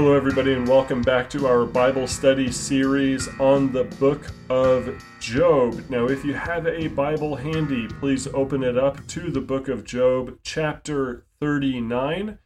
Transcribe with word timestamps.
Hello, 0.00 0.14
everybody, 0.14 0.54
and 0.54 0.66
welcome 0.66 1.02
back 1.02 1.28
to 1.28 1.46
our 1.46 1.66
Bible 1.66 2.06
study 2.06 2.50
series 2.50 3.28
on 3.38 3.70
the 3.70 3.84
book 3.84 4.32
of 4.48 5.04
Job. 5.20 5.84
Now, 5.90 6.06
if 6.06 6.24
you 6.24 6.32
have 6.32 6.66
a 6.66 6.88
Bible 6.88 7.36
handy, 7.36 7.86
please 7.86 8.26
open 8.28 8.62
it 8.62 8.78
up 8.78 9.06
to 9.08 9.30
the 9.30 9.42
book 9.42 9.68
of 9.68 9.84
Job, 9.84 10.38
chapter 10.42 11.26
39. 11.38 12.38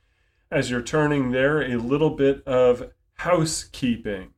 As 0.50 0.68
you're 0.68 0.82
turning 0.82 1.30
there, 1.30 1.62
a 1.62 1.76
little 1.76 2.10
bit 2.10 2.42
of 2.44 2.90
housekeeping. 3.18 4.30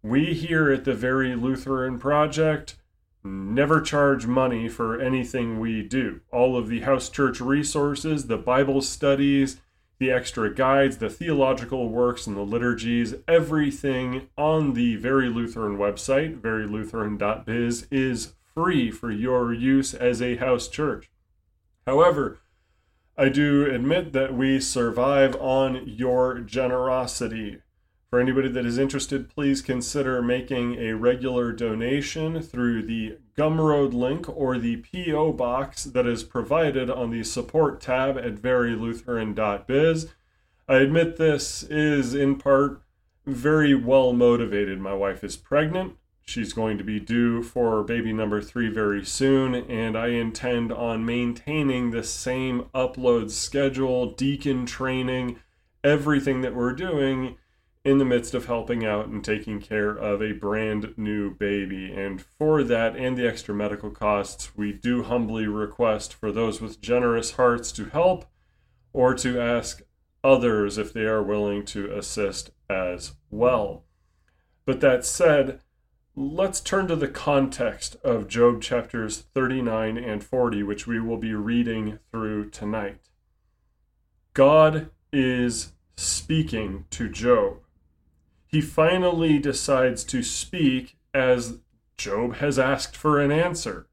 We 0.00 0.32
here 0.32 0.70
at 0.70 0.84
the 0.84 0.94
Very 0.94 1.34
Lutheran 1.34 1.98
Project 1.98 2.76
never 3.24 3.80
charge 3.80 4.28
money 4.28 4.68
for 4.68 5.00
anything 5.00 5.58
we 5.58 5.82
do. 5.82 6.20
All 6.30 6.56
of 6.56 6.68
the 6.68 6.82
house 6.82 7.08
church 7.08 7.40
resources, 7.40 8.28
the 8.28 8.38
Bible 8.38 8.80
studies, 8.80 9.60
the 9.98 10.10
extra 10.10 10.52
guides, 10.52 10.98
the 10.98 11.08
theological 11.08 11.88
works, 11.88 12.26
and 12.26 12.36
the 12.36 12.42
liturgies, 12.42 13.14
everything 13.26 14.28
on 14.36 14.74
the 14.74 14.96
Very 14.96 15.28
Lutheran 15.28 15.78
website, 15.78 16.40
verylutheran.biz, 16.40 17.88
is 17.90 18.34
free 18.54 18.90
for 18.90 19.10
your 19.10 19.52
use 19.52 19.94
as 19.94 20.20
a 20.20 20.36
house 20.36 20.68
church. 20.68 21.10
However, 21.86 22.38
I 23.16 23.30
do 23.30 23.64
admit 23.64 24.12
that 24.12 24.34
we 24.34 24.60
survive 24.60 25.34
on 25.36 25.82
your 25.86 26.40
generosity. 26.40 27.58
For 28.16 28.22
anybody 28.22 28.48
that 28.48 28.64
is 28.64 28.78
interested, 28.78 29.28
please 29.28 29.60
consider 29.60 30.22
making 30.22 30.76
a 30.76 30.94
regular 30.94 31.52
donation 31.52 32.40
through 32.40 32.84
the 32.84 33.18
Gumroad 33.36 33.92
link 33.92 34.26
or 34.34 34.56
the 34.56 34.76
P.O. 34.76 35.34
box 35.34 35.84
that 35.84 36.06
is 36.06 36.24
provided 36.24 36.88
on 36.88 37.10
the 37.10 37.22
support 37.22 37.78
tab 37.78 38.16
at 38.16 38.36
verylutheran.biz. 38.36 40.08
I 40.66 40.76
admit 40.76 41.18
this 41.18 41.62
is 41.64 42.14
in 42.14 42.36
part 42.36 42.80
very 43.26 43.74
well 43.74 44.14
motivated. 44.14 44.80
My 44.80 44.94
wife 44.94 45.22
is 45.22 45.36
pregnant. 45.36 45.98
She's 46.22 46.54
going 46.54 46.78
to 46.78 46.84
be 46.84 46.98
due 46.98 47.42
for 47.42 47.82
baby 47.82 48.14
number 48.14 48.40
three 48.40 48.70
very 48.70 49.04
soon, 49.04 49.54
and 49.54 49.94
I 49.94 50.06
intend 50.06 50.72
on 50.72 51.04
maintaining 51.04 51.90
the 51.90 52.02
same 52.02 52.62
upload 52.74 53.30
schedule, 53.30 54.12
deacon 54.12 54.64
training, 54.64 55.38
everything 55.84 56.40
that 56.40 56.54
we're 56.54 56.72
doing 56.72 57.36
in 57.86 57.98
the 57.98 58.04
midst 58.04 58.34
of 58.34 58.46
helping 58.46 58.84
out 58.84 59.06
and 59.06 59.24
taking 59.24 59.60
care 59.60 59.90
of 59.90 60.20
a 60.20 60.32
brand 60.32 60.92
new 60.96 61.32
baby. 61.32 61.92
And 61.92 62.20
for 62.20 62.64
that 62.64 62.96
and 62.96 63.16
the 63.16 63.28
extra 63.28 63.54
medical 63.54 63.90
costs, 63.90 64.56
we 64.56 64.72
do 64.72 65.04
humbly 65.04 65.46
request 65.46 66.12
for 66.12 66.32
those 66.32 66.60
with 66.60 66.80
generous 66.80 67.34
hearts 67.34 67.70
to 67.70 67.84
help 67.84 68.24
or 68.92 69.14
to 69.14 69.40
ask 69.40 69.82
others 70.24 70.78
if 70.78 70.92
they 70.92 71.04
are 71.04 71.22
willing 71.22 71.64
to 71.66 71.96
assist 71.96 72.50
as 72.68 73.12
well. 73.30 73.84
But 74.64 74.80
that 74.80 75.04
said, 75.04 75.60
let's 76.16 76.60
turn 76.60 76.88
to 76.88 76.96
the 76.96 77.06
context 77.06 77.94
of 78.02 78.26
Job 78.26 78.62
chapters 78.62 79.26
39 79.32 79.96
and 79.96 80.24
40, 80.24 80.64
which 80.64 80.88
we 80.88 80.98
will 80.98 81.18
be 81.18 81.34
reading 81.34 82.00
through 82.10 82.50
tonight. 82.50 83.10
God 84.34 84.90
is 85.12 85.70
speaking 85.96 86.86
to 86.90 87.08
Job 87.08 87.58
he 88.46 88.60
finally 88.60 89.38
decides 89.38 90.04
to 90.04 90.22
speak 90.22 90.96
as 91.12 91.58
Job 91.96 92.36
has 92.36 92.58
asked 92.58 92.96
for 92.96 93.20
an 93.20 93.32
answer. 93.32 93.88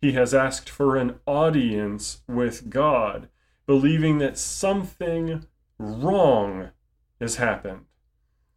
He 0.00 0.12
has 0.12 0.32
asked 0.32 0.70
for 0.70 0.96
an 0.96 1.20
audience 1.26 2.22
with 2.26 2.70
God, 2.70 3.28
believing 3.66 4.18
that 4.18 4.38
something 4.38 5.44
wrong 5.78 6.70
has 7.20 7.36
happened. 7.36 7.84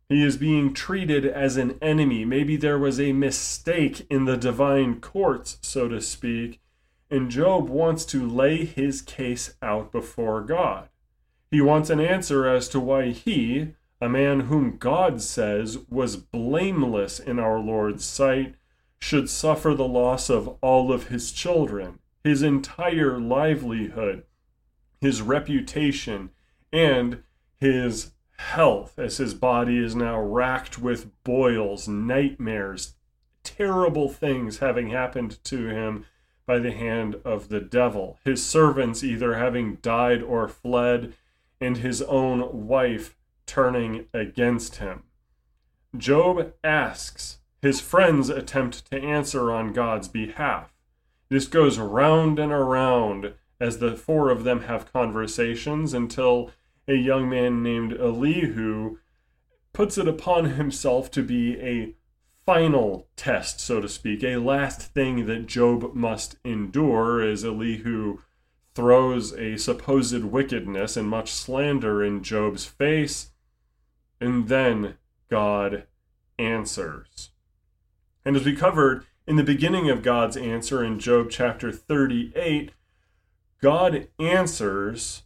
He 0.10 0.24
is 0.24 0.38
being 0.38 0.74
treated 0.74 1.26
as 1.26 1.58
an 1.58 1.78
enemy. 1.82 2.24
Maybe 2.24 2.56
there 2.56 2.80
was 2.80 3.00
a 3.00 3.14
mistake 3.14 4.06
in 4.10 4.26
the 4.26 4.38
divine 4.38 5.02
courts, 5.02 5.58
so 5.62 5.88
to 5.88 6.00
speak, 6.02 6.62
and 7.10 7.32
Job 7.32 7.68
wants 7.70 8.06
to 8.06 8.28
lay 8.28 8.66
his 8.66 9.02
case 9.02 9.56
out 9.62 9.92
before 9.92 10.42
God. 10.42 10.90
He 11.52 11.62
wants 11.62 11.90
an 11.90 12.00
answer 12.00 12.48
as 12.48 12.68
to 12.70 12.80
why 12.80 13.10
he, 13.10 13.74
a 14.04 14.10
man 14.10 14.42
whom 14.42 14.76
God 14.76 15.22
says 15.22 15.78
was 15.90 16.18
blameless 16.18 17.22
in 17.22 17.40
our 17.40 17.58
Lord's 17.58 18.04
sight, 18.04 18.56
should 19.00 19.30
suffer 19.30 19.74
the 19.74 19.88
loss 19.88 20.30
of 20.30 20.58
all 20.60 20.92
of 20.92 21.08
his 21.08 21.32
children, 21.32 22.00
his 22.22 22.42
entire 22.42 23.18
livelihood, 23.18 24.26
his 25.00 25.22
reputation, 25.22 26.32
and 26.74 27.24
his 27.62 28.12
health, 28.36 29.00
as 29.00 29.16
his 29.20 29.34
body 29.34 29.78
is 29.78 29.96
now 29.96 30.20
racked 30.20 30.78
with 30.78 31.10
boils, 31.24 31.88
nightmares, 31.88 32.96
terrible 33.42 34.10
things 34.10 34.58
having 34.58 34.90
happened 34.90 35.42
to 35.46 35.68
him 35.68 36.04
by 36.46 36.60
the 36.60 36.74
hand 36.74 37.16
of 37.24 37.48
the 37.48 37.62
devil, 37.62 38.20
his 38.26 38.46
servants 38.46 39.02
either 39.02 39.36
having 39.36 39.76
died 39.76 40.22
or 40.22 40.50
fled, 40.50 41.14
and 41.62 41.78
his 41.78 42.02
own 42.02 42.68
wife 42.68 43.16
turning 43.46 44.06
against 44.14 44.78
him. 44.78 45.04
Job 45.96 46.54
asks, 46.64 47.40
his 47.62 47.80
friends 47.80 48.30
attempt 48.30 48.90
to 48.92 49.02
answer 49.02 49.52
on 49.52 49.74
God's 49.74 50.08
behalf. 50.08 50.74
This 51.30 51.48
goes 51.48 51.80
round 51.80 52.40
and 52.40 52.52
around 52.52 53.34
as 53.60 53.78
the 53.78 53.96
four 53.96 54.30
of 54.30 54.44
them 54.44 54.62
have 54.64 54.92
conversations 54.92 55.94
until 55.94 56.52
a 56.88 56.96
young 56.96 57.30
man 57.30 57.64
named 57.64 57.94
Elihu 57.94 58.98
puts 59.72 59.98
it 59.98 60.08
upon 60.08 60.46
himself 60.52 61.10
to 61.12 61.24
be 61.24 61.60
a 61.60 61.96
final 62.46 63.08
test, 63.16 63.60
so 63.60 63.80
to 63.80 63.88
speak, 63.88 64.24
a 64.24 64.38
last 64.38 64.94
thing 64.94 65.26
that 65.26 65.48
Job 65.48 65.94
must 65.94 66.36
endure 66.44 67.22
as 67.22 67.46
Elihu 67.46 68.20
throws 68.76 69.32
a 69.34 69.58
supposed 69.58 70.24
wickedness 70.24 70.98
and 70.98 71.08
much 71.08 71.32
slander 71.32 72.04
in 72.04 72.24
Job's 72.24 72.66
face 72.66 73.32
and 74.24 74.48
then 74.48 74.96
God 75.30 75.84
answers. 76.40 77.32
And 78.24 78.38
as 78.38 78.46
we 78.46 78.56
covered 78.56 79.06
in 79.28 79.36
the 79.36 79.44
beginning 79.44 79.90
of 79.90 80.02
God's 80.02 80.38
answer 80.38 80.82
in 80.84 80.98
Job 81.00 81.30
chapter 81.30 81.72
38, 81.72 82.72
God 83.62 84.08
answers 84.20 85.24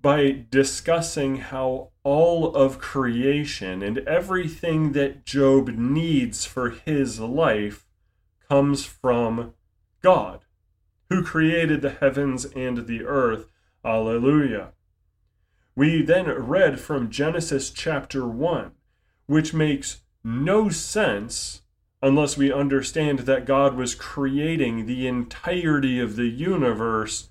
by 0.00 0.44
discussing 0.48 1.36
how 1.36 1.90
all 2.04 2.54
of 2.54 2.78
creation 2.78 3.82
and 3.82 3.98
everything 3.98 4.92
that 4.92 5.26
Job 5.26 5.68
needs 5.68 6.44
for 6.44 6.70
his 6.70 7.18
life 7.18 7.84
comes 8.48 8.84
from 8.84 9.54
God, 10.02 10.40
who 11.08 11.22
created 11.22 11.82
the 11.82 11.90
heavens 11.90 12.44
and 12.44 12.86
the 12.86 13.04
earth. 13.04 13.50
Alleluia. 13.84 14.72
We 15.80 16.02
then 16.02 16.26
read 16.26 16.78
from 16.78 17.08
Genesis 17.08 17.70
chapter 17.70 18.26
1, 18.26 18.72
which 19.24 19.54
makes 19.54 20.02
no 20.22 20.68
sense 20.68 21.62
unless 22.02 22.36
we 22.36 22.52
understand 22.52 23.20
that 23.20 23.46
God 23.46 23.76
was 23.76 23.94
creating 23.94 24.84
the 24.84 25.06
entirety 25.06 25.98
of 25.98 26.16
the 26.16 26.28
universe 26.28 27.30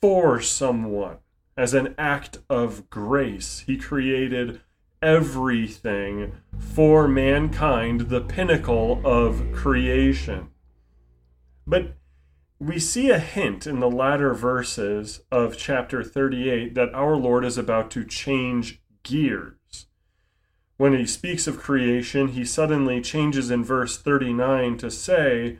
for 0.00 0.40
someone 0.40 1.18
as 1.54 1.74
an 1.74 1.94
act 1.98 2.38
of 2.48 2.88
grace. 2.88 3.62
He 3.66 3.76
created 3.76 4.62
everything 5.02 6.32
for 6.58 7.06
mankind, 7.06 8.08
the 8.08 8.22
pinnacle 8.22 9.02
of 9.04 9.52
creation. 9.52 10.48
But 11.66 11.95
we 12.58 12.78
see 12.78 13.10
a 13.10 13.18
hint 13.18 13.66
in 13.66 13.80
the 13.80 13.90
latter 13.90 14.32
verses 14.32 15.20
of 15.30 15.58
chapter 15.58 16.02
38 16.02 16.74
that 16.74 16.94
our 16.94 17.14
Lord 17.14 17.44
is 17.44 17.58
about 17.58 17.90
to 17.90 18.04
change 18.04 18.80
gears. 19.02 19.86
When 20.78 20.94
he 20.94 21.06
speaks 21.06 21.46
of 21.46 21.58
creation, 21.58 22.28
he 22.28 22.46
suddenly 22.46 23.02
changes 23.02 23.50
in 23.50 23.62
verse 23.62 23.98
39 23.98 24.78
to 24.78 24.90
say, 24.90 25.58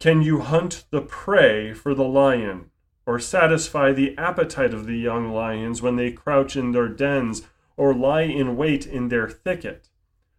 Can 0.00 0.22
you 0.22 0.40
hunt 0.40 0.84
the 0.90 1.00
prey 1.00 1.72
for 1.74 1.94
the 1.94 2.04
lion, 2.04 2.70
or 3.06 3.20
satisfy 3.20 3.92
the 3.92 4.16
appetite 4.18 4.74
of 4.74 4.86
the 4.86 4.98
young 4.98 5.32
lions 5.32 5.80
when 5.80 5.94
they 5.94 6.10
crouch 6.10 6.56
in 6.56 6.72
their 6.72 6.88
dens 6.88 7.42
or 7.76 7.94
lie 7.94 8.22
in 8.22 8.56
wait 8.56 8.84
in 8.84 9.08
their 9.08 9.28
thicket? 9.28 9.88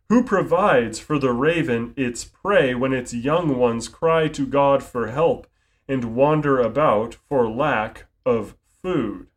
Who 0.09 0.23
provides 0.23 0.99
for 0.99 1.17
the 1.17 1.31
raven 1.31 1.93
its 1.95 2.25
prey 2.25 2.75
when 2.75 2.91
its 2.91 3.13
young 3.13 3.57
ones 3.57 3.87
cry 3.87 4.27
to 4.29 4.45
God 4.45 4.83
for 4.83 5.07
help? 5.07 5.47
And 5.93 6.15
wander 6.15 6.59
about 6.59 7.13
for 7.29 7.47
lack 7.47 8.07
of 8.25 8.57
food. 8.81 9.27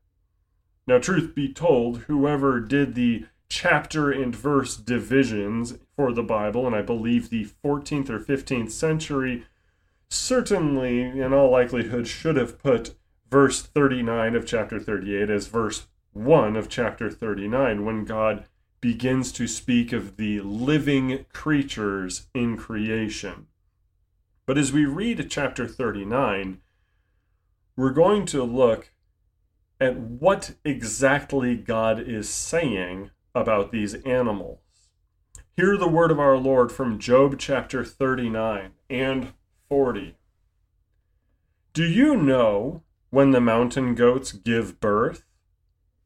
Now, 0.87 0.99
truth 0.99 1.35
be 1.35 1.53
told, 1.53 1.99
whoever 2.09 2.61
did 2.61 2.95
the 2.95 3.27
chapter 3.51 4.11
and 4.11 4.35
verse 4.35 4.77
divisions 4.77 5.75
for 5.95 6.13
the 6.13 6.23
Bible, 6.23 6.67
and 6.67 6.75
I 6.75 6.81
believe 6.81 7.29
the 7.29 7.47
14th 7.63 8.09
or 8.09 8.19
15th 8.19 8.71
century, 8.71 9.45
certainly, 10.09 11.03
in 11.03 11.35
all 11.35 11.51
likelihood, 11.51 12.09
should 12.09 12.37
have 12.37 12.59
put 12.59 12.95
verse 13.31 13.61
39 13.61 14.35
of 14.35 14.47
chapter 14.47 14.81
38 14.81 15.29
as 15.29 15.49
verse 15.49 15.89
1 16.15 16.57
of 16.57 16.71
chapter 16.71 17.11
39 17.11 17.85
when 17.85 18.05
God 18.05 18.47
begins 18.81 19.31
to 19.33 19.47
speak 19.47 19.93
of 19.93 20.17
the 20.17 20.41
living 20.41 21.27
creatures 21.33 22.29
in 22.35 22.57
creation. 22.57 23.49
But 24.47 24.59
as 24.59 24.73
we 24.73 24.85
read 24.85 25.27
chapter 25.29 25.67
39, 25.67 26.59
we're 27.77 27.91
going 27.91 28.27
to 28.27 28.45
look 28.45 28.93
at 29.81 29.99
what 29.99 30.55
exactly 30.65 31.57
God 31.57 31.99
is 31.99 32.29
saying 32.29 33.11
about 33.35 33.73
these 33.73 33.95
animals. 33.95 34.61
Hear 35.57 35.77
the 35.77 35.89
word 35.89 36.13
of 36.13 36.21
our 36.21 36.37
Lord 36.37 36.71
from 36.71 37.01
Job 37.01 37.39
chapter 37.39 37.85
39 37.85 38.71
and 38.89 39.33
40. 39.69 40.15
Do 41.73 41.85
you 41.85 42.17
know 42.17 42.83
when 43.11 43.33
the 43.33 43.41
mountain 43.41 43.97
goats 43.97 44.31
give 44.31 44.79
birth? 44.79 45.25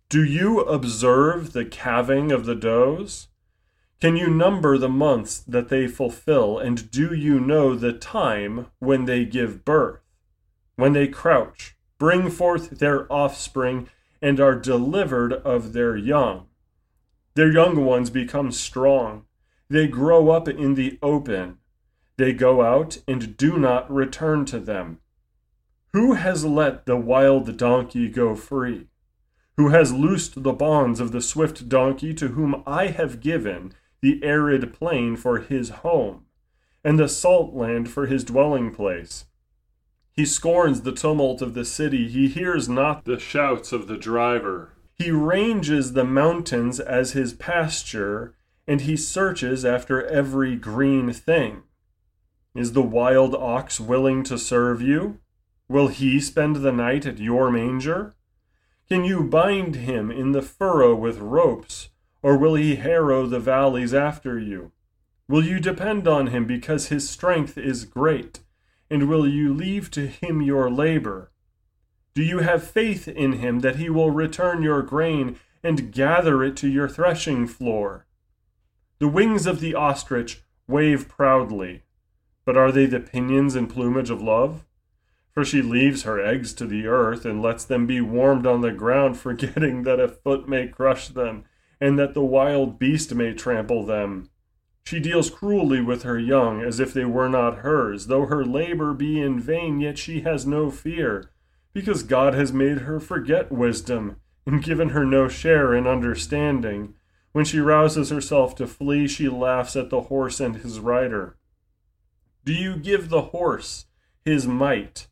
Do 0.08 0.24
you 0.24 0.60
observe 0.60 1.52
the 1.52 1.66
calving 1.66 2.32
of 2.32 2.46
the 2.46 2.54
does? 2.54 3.28
Can 4.00 4.16
you 4.16 4.30
number 4.30 4.78
the 4.78 4.88
months 4.88 5.40
that 5.40 5.68
they 5.68 5.86
fulfill, 5.86 6.58
and 6.58 6.90
do 6.90 7.12
you 7.12 7.38
know 7.38 7.74
the 7.74 7.92
time 7.92 8.68
when 8.78 9.04
they 9.04 9.26
give 9.26 9.62
birth? 9.62 10.00
When 10.76 10.94
they 10.94 11.06
crouch, 11.06 11.76
bring 11.98 12.30
forth 12.30 12.78
their 12.78 13.12
offspring, 13.12 13.90
and 14.22 14.40
are 14.40 14.54
delivered 14.54 15.34
of 15.34 15.74
their 15.74 15.98
young. 15.98 16.46
Their 17.34 17.52
young 17.52 17.84
ones 17.84 18.08
become 18.08 18.52
strong. 18.52 19.26
They 19.68 19.86
grow 19.86 20.30
up 20.30 20.48
in 20.48 20.76
the 20.76 20.98
open. 21.02 21.58
They 22.16 22.32
go 22.32 22.62
out 22.62 22.98
and 23.06 23.36
do 23.36 23.58
not 23.58 23.92
return 23.92 24.46
to 24.46 24.58
them. 24.60 25.00
Who 25.92 26.14
has 26.14 26.44
let 26.46 26.86
the 26.86 26.96
wild 26.96 27.58
donkey 27.58 28.08
go 28.08 28.34
free? 28.34 28.86
who 29.60 29.68
has 29.68 29.92
loosed 29.92 30.42
the 30.42 30.54
bonds 30.54 31.00
of 31.00 31.12
the 31.12 31.20
swift 31.20 31.68
donkey, 31.68 32.14
to 32.14 32.28
whom 32.28 32.62
I 32.66 32.86
have 32.86 33.20
given 33.20 33.74
the 34.02 34.22
arid 34.22 34.72
plain 34.72 35.16
for 35.16 35.38
his 35.38 35.70
home, 35.70 36.24
and 36.84 36.98
the 36.98 37.08
salt 37.08 37.54
land 37.54 37.90
for 37.90 38.06
his 38.06 38.24
dwelling 38.24 38.72
place. 38.72 39.26
He 40.12 40.26
scorns 40.26 40.82
the 40.82 40.92
tumult 40.92 41.40
of 41.42 41.54
the 41.54 41.64
city, 41.64 42.08
he 42.08 42.28
hears 42.28 42.68
not 42.68 43.04
the 43.04 43.18
shouts 43.18 43.72
of 43.72 43.86
the 43.86 43.96
driver. 43.96 44.72
He 44.94 45.10
ranges 45.10 45.92
the 45.92 46.04
mountains 46.04 46.78
as 46.78 47.12
his 47.12 47.32
pasture, 47.32 48.34
and 48.66 48.82
he 48.82 48.96
searches 48.96 49.64
after 49.64 50.06
every 50.06 50.56
green 50.56 51.12
thing. 51.12 51.62
Is 52.54 52.72
the 52.72 52.82
wild 52.82 53.34
ox 53.34 53.80
willing 53.80 54.22
to 54.24 54.36
serve 54.36 54.82
you? 54.82 55.20
Will 55.68 55.88
he 55.88 56.20
spend 56.20 56.56
the 56.56 56.72
night 56.72 57.06
at 57.06 57.18
your 57.18 57.50
manger? 57.50 58.14
Can 58.88 59.04
you 59.04 59.22
bind 59.22 59.76
him 59.76 60.10
in 60.10 60.32
the 60.32 60.42
furrow 60.42 60.94
with 60.94 61.18
ropes, 61.18 61.90
or 62.22 62.36
will 62.36 62.54
he 62.54 62.76
harrow 62.76 63.26
the 63.26 63.40
valleys 63.40 63.94
after 63.94 64.38
you? 64.38 64.72
Will 65.28 65.44
you 65.44 65.60
depend 65.60 66.08
on 66.08 66.28
him 66.28 66.44
because 66.46 66.88
his 66.88 67.08
strength 67.08 67.56
is 67.56 67.84
great, 67.84 68.40
and 68.90 69.08
will 69.08 69.28
you 69.28 69.54
leave 69.54 69.90
to 69.92 70.06
him 70.06 70.42
your 70.42 70.70
labor? 70.70 71.30
Do 72.14 72.22
you 72.22 72.38
have 72.38 72.68
faith 72.68 73.06
in 73.06 73.34
him 73.34 73.60
that 73.60 73.76
he 73.76 73.88
will 73.88 74.10
return 74.10 74.62
your 74.62 74.82
grain 74.82 75.38
and 75.62 75.92
gather 75.92 76.42
it 76.42 76.56
to 76.56 76.68
your 76.68 76.88
threshing 76.88 77.46
floor? 77.46 78.06
The 78.98 79.08
wings 79.08 79.46
of 79.46 79.60
the 79.60 79.74
ostrich 79.74 80.42
wave 80.66 81.08
proudly, 81.08 81.84
but 82.44 82.56
are 82.56 82.72
they 82.72 82.86
the 82.86 83.00
pinions 83.00 83.54
and 83.54 83.70
plumage 83.70 84.10
of 84.10 84.20
love? 84.20 84.64
For 85.32 85.44
she 85.44 85.62
leaves 85.62 86.02
her 86.02 86.20
eggs 86.20 86.52
to 86.54 86.66
the 86.66 86.88
earth 86.88 87.24
and 87.24 87.40
lets 87.40 87.64
them 87.64 87.86
be 87.86 88.00
warmed 88.00 88.46
on 88.46 88.62
the 88.62 88.72
ground, 88.72 89.16
forgetting 89.16 89.84
that 89.84 90.00
a 90.00 90.08
foot 90.08 90.48
may 90.48 90.66
crush 90.66 91.08
them, 91.08 91.44
and 91.80 91.98
that 91.98 92.14
the 92.14 92.24
wild 92.24 92.78
beast 92.78 93.14
may 93.14 93.32
trample 93.32 93.84
them. 93.84 94.28
She 94.84 95.00
deals 95.00 95.30
cruelly 95.30 95.80
with 95.80 96.02
her 96.02 96.18
young, 96.18 96.62
as 96.62 96.80
if 96.80 96.92
they 96.92 97.04
were 97.04 97.28
not 97.28 97.58
hers. 97.58 98.06
Though 98.06 98.26
her 98.26 98.44
labor 98.44 98.92
be 98.92 99.20
in 99.20 99.38
vain, 99.38 99.80
yet 99.80 99.98
she 99.98 100.22
has 100.22 100.46
no 100.46 100.70
fear, 100.70 101.30
because 101.72 102.02
God 102.02 102.34
has 102.34 102.52
made 102.52 102.78
her 102.78 102.98
forget 102.98 103.52
wisdom, 103.52 104.16
and 104.46 104.62
given 104.62 104.90
her 104.90 105.04
no 105.04 105.28
share 105.28 105.74
in 105.74 105.86
understanding. 105.86 106.94
When 107.32 107.44
she 107.44 107.60
rouses 107.60 108.10
herself 108.10 108.56
to 108.56 108.66
flee, 108.66 109.06
she 109.06 109.28
laughs 109.28 109.76
at 109.76 109.90
the 109.90 110.02
horse 110.02 110.40
and 110.40 110.56
his 110.56 110.80
rider. 110.80 111.36
Do 112.44 112.52
you 112.52 112.76
give 112.76 113.08
the 113.08 113.22
horse 113.22 113.86
his 114.24 114.46
might? 114.46 115.06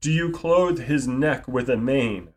Do 0.00 0.10
you 0.10 0.30
clothe 0.30 0.78
his 0.78 1.06
neck 1.06 1.46
with 1.46 1.68
a 1.68 1.76
mane? 1.76 2.30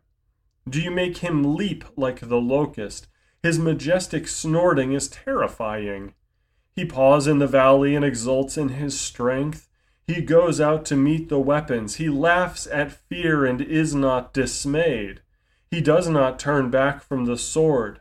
Do 0.68 0.82
you 0.82 0.90
make 0.90 1.18
him 1.18 1.56
leap 1.56 1.84
like 1.96 2.28
the 2.28 2.40
locust? 2.40 3.06
His 3.44 3.58
majestic 3.58 4.26
snorting 4.26 4.94
is 4.94 5.06
terrifying. 5.06 6.14
He 6.74 6.86
paws 6.86 7.26
in 7.26 7.40
the 7.40 7.46
valley 7.46 7.94
and 7.94 8.02
exults 8.02 8.56
in 8.56 8.70
his 8.70 8.98
strength. 8.98 9.68
He 10.06 10.22
goes 10.22 10.62
out 10.62 10.86
to 10.86 10.96
meet 10.96 11.28
the 11.28 11.38
weapons. 11.38 11.96
He 11.96 12.08
laughs 12.08 12.66
at 12.66 13.02
fear 13.06 13.44
and 13.44 13.60
is 13.60 13.94
not 13.94 14.32
dismayed. 14.32 15.20
He 15.70 15.82
does 15.82 16.08
not 16.08 16.38
turn 16.38 16.70
back 16.70 17.02
from 17.02 17.26
the 17.26 17.36
sword. 17.36 18.00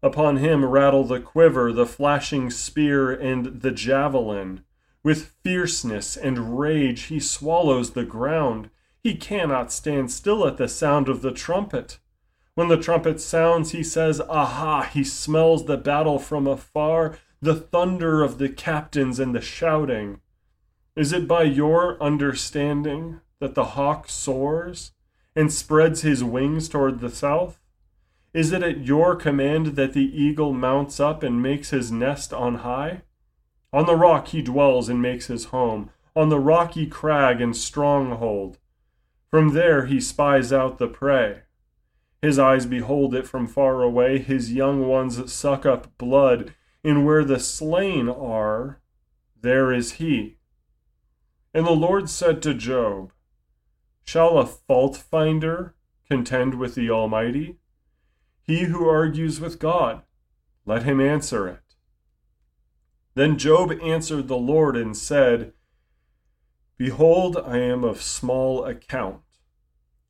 Upon 0.00 0.36
him 0.36 0.64
rattle 0.64 1.02
the 1.02 1.18
quiver, 1.18 1.72
the 1.72 1.84
flashing 1.84 2.48
spear, 2.48 3.10
and 3.10 3.60
the 3.62 3.72
javelin. 3.72 4.62
With 5.02 5.32
fierceness 5.42 6.16
and 6.16 6.56
rage 6.56 7.06
he 7.06 7.18
swallows 7.18 7.94
the 7.94 8.04
ground. 8.04 8.70
He 9.02 9.16
cannot 9.16 9.72
stand 9.72 10.12
still 10.12 10.46
at 10.46 10.56
the 10.56 10.68
sound 10.68 11.08
of 11.08 11.20
the 11.22 11.32
trumpet. 11.32 11.98
When 12.58 12.66
the 12.66 12.76
trumpet 12.76 13.20
sounds, 13.20 13.70
he 13.70 13.84
says, 13.84 14.20
Aha! 14.20 14.90
He 14.92 15.04
smells 15.04 15.66
the 15.66 15.76
battle 15.76 16.18
from 16.18 16.48
afar, 16.48 17.16
the 17.40 17.54
thunder 17.54 18.20
of 18.20 18.38
the 18.38 18.48
captains 18.48 19.20
and 19.20 19.32
the 19.32 19.40
shouting. 19.40 20.20
Is 20.96 21.12
it 21.12 21.28
by 21.28 21.44
your 21.44 22.02
understanding 22.02 23.20
that 23.38 23.54
the 23.54 23.64
hawk 23.64 24.08
soars 24.08 24.90
and 25.36 25.52
spreads 25.52 26.02
his 26.02 26.24
wings 26.24 26.68
toward 26.68 26.98
the 26.98 27.10
south? 27.10 27.60
Is 28.34 28.50
it 28.50 28.64
at 28.64 28.84
your 28.84 29.14
command 29.14 29.76
that 29.76 29.92
the 29.92 30.20
eagle 30.20 30.52
mounts 30.52 30.98
up 30.98 31.22
and 31.22 31.40
makes 31.40 31.70
his 31.70 31.92
nest 31.92 32.32
on 32.32 32.56
high? 32.56 33.02
On 33.72 33.86
the 33.86 33.94
rock 33.94 34.26
he 34.26 34.42
dwells 34.42 34.88
and 34.88 35.00
makes 35.00 35.28
his 35.28 35.44
home, 35.54 35.90
on 36.16 36.28
the 36.28 36.40
rocky 36.40 36.88
crag 36.88 37.40
and 37.40 37.56
stronghold. 37.56 38.58
From 39.30 39.50
there 39.54 39.86
he 39.86 40.00
spies 40.00 40.52
out 40.52 40.78
the 40.78 40.88
prey. 40.88 41.42
His 42.20 42.38
eyes 42.38 42.66
behold 42.66 43.14
it 43.14 43.26
from 43.26 43.46
far 43.46 43.82
away. 43.82 44.18
His 44.18 44.52
young 44.52 44.86
ones 44.86 45.32
suck 45.32 45.64
up 45.64 45.96
blood. 45.98 46.54
And 46.84 47.04
where 47.04 47.24
the 47.24 47.40
slain 47.40 48.08
are, 48.08 48.80
there 49.40 49.72
is 49.72 49.92
he. 49.92 50.38
And 51.54 51.66
the 51.66 51.72
Lord 51.72 52.08
said 52.08 52.42
to 52.42 52.54
Job, 52.54 53.12
Shall 54.04 54.38
a 54.38 54.46
fault 54.46 54.96
finder 54.96 55.74
contend 56.08 56.54
with 56.54 56.74
the 56.74 56.90
Almighty? 56.90 57.58
He 58.40 58.64
who 58.64 58.88
argues 58.88 59.40
with 59.40 59.58
God, 59.58 60.02
let 60.64 60.84
him 60.84 61.00
answer 61.00 61.46
it. 61.46 61.60
Then 63.14 63.36
Job 63.36 63.72
answered 63.82 64.28
the 64.28 64.36
Lord 64.36 64.76
and 64.76 64.96
said, 64.96 65.52
Behold, 66.76 67.36
I 67.36 67.58
am 67.58 67.84
of 67.84 68.00
small 68.00 68.64
account. 68.64 69.20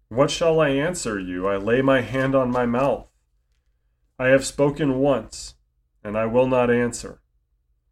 What 0.09 0.31
shall 0.31 0.61
I 0.61 0.71
answer 0.71 1.19
you? 1.19 1.47
I 1.47 1.57
lay 1.57 1.83
my 1.83 2.01
hand 2.01 2.35
on 2.35 2.51
my 2.51 2.65
mouth. 2.65 3.09
I 4.19 4.29
have 4.29 4.47
spoken 4.47 4.99
once, 4.99 5.55
and 6.03 6.17
I 6.17 6.25
will 6.27 6.47
not 6.47 6.71
answer. 6.71 7.21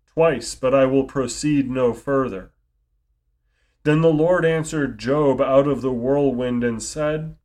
Twice, 0.06 0.54
but 0.54 0.74
I 0.74 0.86
will 0.86 1.04
proceed 1.04 1.70
no 1.70 1.92
further. 1.92 2.52
Then 3.84 4.00
the 4.00 4.12
Lord 4.12 4.44
answered 4.44 4.98
Job 4.98 5.40
out 5.40 5.68
of 5.68 5.82
the 5.82 5.92
whirlwind 5.92 6.64
and 6.64 6.82
said, 6.82 7.36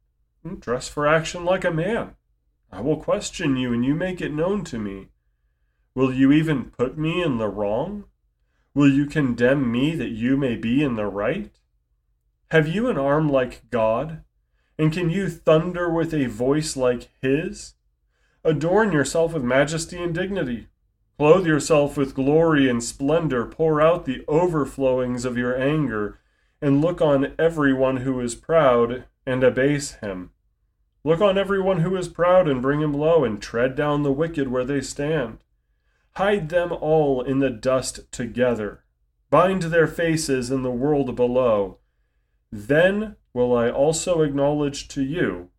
Dress 0.59 0.87
for 0.87 1.05
action 1.05 1.45
like 1.45 1.65
a 1.65 1.71
man. 1.71 2.15
I 2.71 2.79
will 2.79 2.97
question 2.97 3.57
you, 3.57 3.73
and 3.73 3.85
you 3.85 3.93
make 3.93 4.21
it 4.21 4.33
known 4.33 4.63
to 4.65 4.79
me. 4.79 5.09
Will 5.93 6.13
you 6.13 6.31
even 6.31 6.71
put 6.71 6.97
me 6.97 7.21
in 7.21 7.37
the 7.37 7.49
wrong? 7.49 8.05
Will 8.73 8.89
you 8.89 9.05
condemn 9.05 9.69
me 9.69 9.95
that 9.95 10.11
you 10.11 10.37
may 10.37 10.55
be 10.55 10.81
in 10.81 10.95
the 10.95 11.07
right? 11.07 11.51
Have 12.51 12.69
you 12.69 12.89
an 12.89 12.97
arm 12.97 13.29
like 13.29 13.69
God? 13.69 14.23
And 14.77 14.91
can 14.91 15.09
you 15.09 15.29
thunder 15.29 15.89
with 15.89 16.13
a 16.13 16.25
voice 16.25 16.75
like 16.75 17.09
his? 17.21 17.73
Adorn 18.43 18.91
yourself 18.91 19.33
with 19.33 19.43
majesty 19.43 20.01
and 20.01 20.13
dignity. 20.13 20.67
Clothe 21.17 21.45
yourself 21.45 21.97
with 21.97 22.15
glory 22.15 22.67
and 22.67 22.83
splendor. 22.83 23.45
Pour 23.45 23.79
out 23.79 24.05
the 24.05 24.25
overflowings 24.27 25.23
of 25.23 25.37
your 25.37 25.55
anger, 25.55 26.19
and 26.61 26.81
look 26.81 27.01
on 27.01 27.33
everyone 27.37 27.97
who 27.97 28.19
is 28.19 28.33
proud 28.33 29.03
and 29.25 29.43
abase 29.43 29.93
him. 29.95 30.31
Look 31.03 31.21
on 31.21 31.37
everyone 31.37 31.81
who 31.81 31.95
is 31.95 32.07
proud 32.07 32.47
and 32.47 32.61
bring 32.61 32.81
him 32.81 32.93
low, 32.93 33.23
and 33.23 33.39
tread 33.39 33.75
down 33.75 34.01
the 34.01 34.11
wicked 34.11 34.47
where 34.47 34.65
they 34.65 34.81
stand. 34.81 35.39
Hide 36.13 36.49
them 36.49 36.71
all 36.71 37.21
in 37.21 37.39
the 37.39 37.49
dust 37.49 38.11
together. 38.11 38.83
Bind 39.29 39.63
their 39.63 39.87
faces 39.87 40.51
in 40.51 40.63
the 40.63 40.71
world 40.71 41.15
below. 41.15 41.77
Then 42.51 43.15
will 43.33 43.55
I 43.55 43.69
also 43.69 44.21
acknowledge 44.21 44.87
to 44.89 45.01
you 45.01 45.49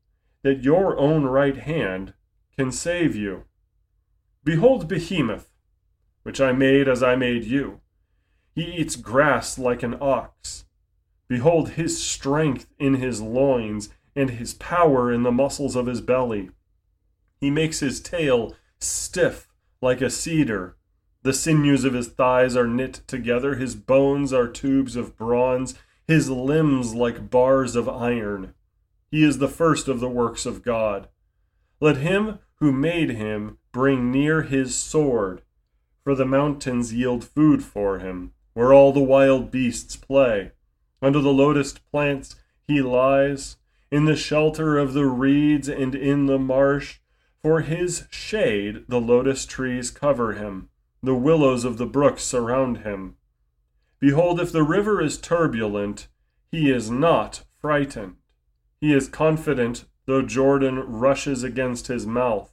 that 0.42 0.62
your 0.62 0.98
own 0.98 1.24
right 1.24 1.56
hand 1.56 2.14
can 2.56 2.72
save 2.72 3.16
you. 3.16 3.44
Behold 4.44 4.88
Behemoth, 4.88 5.50
which 6.22 6.40
I 6.40 6.52
made 6.52 6.88
as 6.88 7.02
I 7.02 7.16
made 7.16 7.44
you. 7.44 7.80
He 8.54 8.64
eats 8.64 8.96
grass 8.96 9.58
like 9.58 9.82
an 9.82 9.96
ox. 10.00 10.64
Behold 11.28 11.70
his 11.70 12.02
strength 12.02 12.66
in 12.78 12.94
his 12.94 13.22
loins, 13.22 13.88
and 14.14 14.30
his 14.30 14.54
power 14.54 15.10
in 15.10 15.22
the 15.22 15.32
muscles 15.32 15.74
of 15.74 15.86
his 15.86 16.00
belly. 16.00 16.50
He 17.40 17.50
makes 17.50 17.80
his 17.80 18.00
tail 18.00 18.54
stiff 18.78 19.48
like 19.80 20.00
a 20.00 20.10
cedar. 20.10 20.76
The 21.22 21.32
sinews 21.32 21.84
of 21.84 21.94
his 21.94 22.08
thighs 22.08 22.56
are 22.56 22.66
knit 22.66 23.00
together, 23.06 23.54
his 23.54 23.74
bones 23.74 24.32
are 24.32 24.48
tubes 24.48 24.96
of 24.96 25.16
bronze, 25.16 25.74
his 26.06 26.30
limbs 26.30 26.94
like 26.94 27.30
bars 27.30 27.76
of 27.76 27.88
iron. 27.88 28.54
He 29.10 29.24
is 29.24 29.38
the 29.38 29.48
first 29.48 29.88
of 29.88 30.00
the 30.00 30.08
works 30.08 30.46
of 30.46 30.62
God. 30.62 31.08
Let 31.80 31.98
him 31.98 32.38
who 32.56 32.72
made 32.72 33.10
him 33.10 33.58
bring 33.72 34.10
near 34.10 34.42
his 34.42 34.74
sword, 34.74 35.42
for 36.04 36.14
the 36.14 36.26
mountains 36.26 36.94
yield 36.94 37.24
food 37.24 37.64
for 37.64 37.98
him, 37.98 38.32
where 38.54 38.72
all 38.72 38.92
the 38.92 39.00
wild 39.00 39.50
beasts 39.50 39.96
play. 39.96 40.52
Under 41.00 41.20
the 41.20 41.32
lotus 41.32 41.72
plants 41.72 42.36
he 42.66 42.80
lies, 42.80 43.56
in 43.90 44.04
the 44.04 44.16
shelter 44.16 44.78
of 44.78 44.94
the 44.94 45.06
reeds 45.06 45.68
and 45.68 45.94
in 45.94 46.26
the 46.26 46.38
marsh. 46.38 46.98
For 47.42 47.60
his 47.60 48.06
shade 48.10 48.84
the 48.88 49.00
lotus 49.00 49.44
trees 49.44 49.90
cover 49.90 50.34
him, 50.34 50.68
the 51.02 51.14
willows 51.14 51.64
of 51.64 51.76
the 51.76 51.86
brook 51.86 52.20
surround 52.20 52.78
him. 52.78 53.16
Behold, 54.02 54.40
if 54.40 54.50
the 54.50 54.64
river 54.64 55.00
is 55.00 55.16
turbulent, 55.16 56.08
he 56.50 56.72
is 56.72 56.90
not 56.90 57.44
frightened. 57.60 58.16
He 58.80 58.92
is 58.92 59.08
confident, 59.08 59.84
though 60.06 60.22
Jordan 60.22 60.80
rushes 60.80 61.44
against 61.44 61.86
his 61.86 62.04
mouth. 62.04 62.52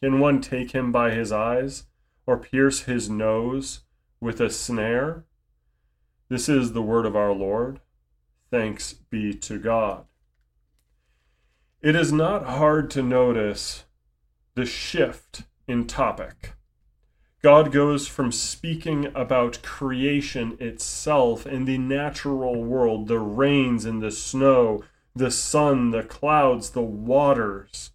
Can 0.00 0.18
one 0.18 0.40
take 0.40 0.70
him 0.70 0.90
by 0.90 1.10
his 1.10 1.30
eyes, 1.30 1.84
or 2.24 2.38
pierce 2.38 2.84
his 2.84 3.10
nose 3.10 3.80
with 4.18 4.40
a 4.40 4.48
snare? 4.48 5.26
This 6.30 6.48
is 6.48 6.72
the 6.72 6.80
word 6.80 7.04
of 7.04 7.14
our 7.14 7.34
Lord. 7.34 7.80
Thanks 8.50 8.94
be 8.94 9.34
to 9.34 9.58
God. 9.58 10.06
It 11.82 11.94
is 11.94 12.14
not 12.14 12.46
hard 12.46 12.90
to 12.92 13.02
notice 13.02 13.84
the 14.54 14.64
shift 14.64 15.42
in 15.68 15.86
topic. 15.86 16.54
God 17.42 17.72
goes 17.72 18.06
from 18.06 18.30
speaking 18.30 19.10
about 19.16 19.62
creation 19.62 20.56
itself 20.60 21.44
and 21.44 21.66
the 21.66 21.78
natural 21.78 22.62
world, 22.62 23.08
the 23.08 23.18
rains 23.18 23.84
and 23.84 24.00
the 24.00 24.12
snow, 24.12 24.84
the 25.14 25.30
sun, 25.30 25.90
the 25.90 26.04
clouds, 26.04 26.70
the 26.70 26.82
waters. 26.82 27.90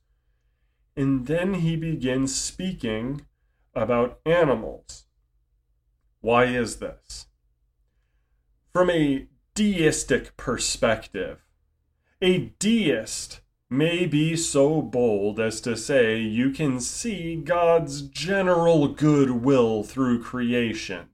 And 0.97 1.27
then 1.27 1.55
he 1.55 1.77
begins 1.77 2.35
speaking 2.39 3.25
about 3.73 4.19
animals. 4.25 5.05
Why 6.19 6.45
is 6.45 6.77
this? 6.77 7.27
From 8.73 8.89
a 8.89 9.27
deistic 9.55 10.35
perspective, 10.35 11.45
a 12.21 12.51
deist 12.59 13.39
may 13.69 14.05
be 14.05 14.35
so 14.35 14.81
bold 14.81 15.39
as 15.39 15.59
to 15.61 15.75
say 15.75 16.17
you 16.17 16.51
can 16.51 16.79
see 16.79 17.35
God's 17.35 18.01
general 18.01 18.87
goodwill 18.87 19.83
through 19.83 20.23
creation. 20.23 21.09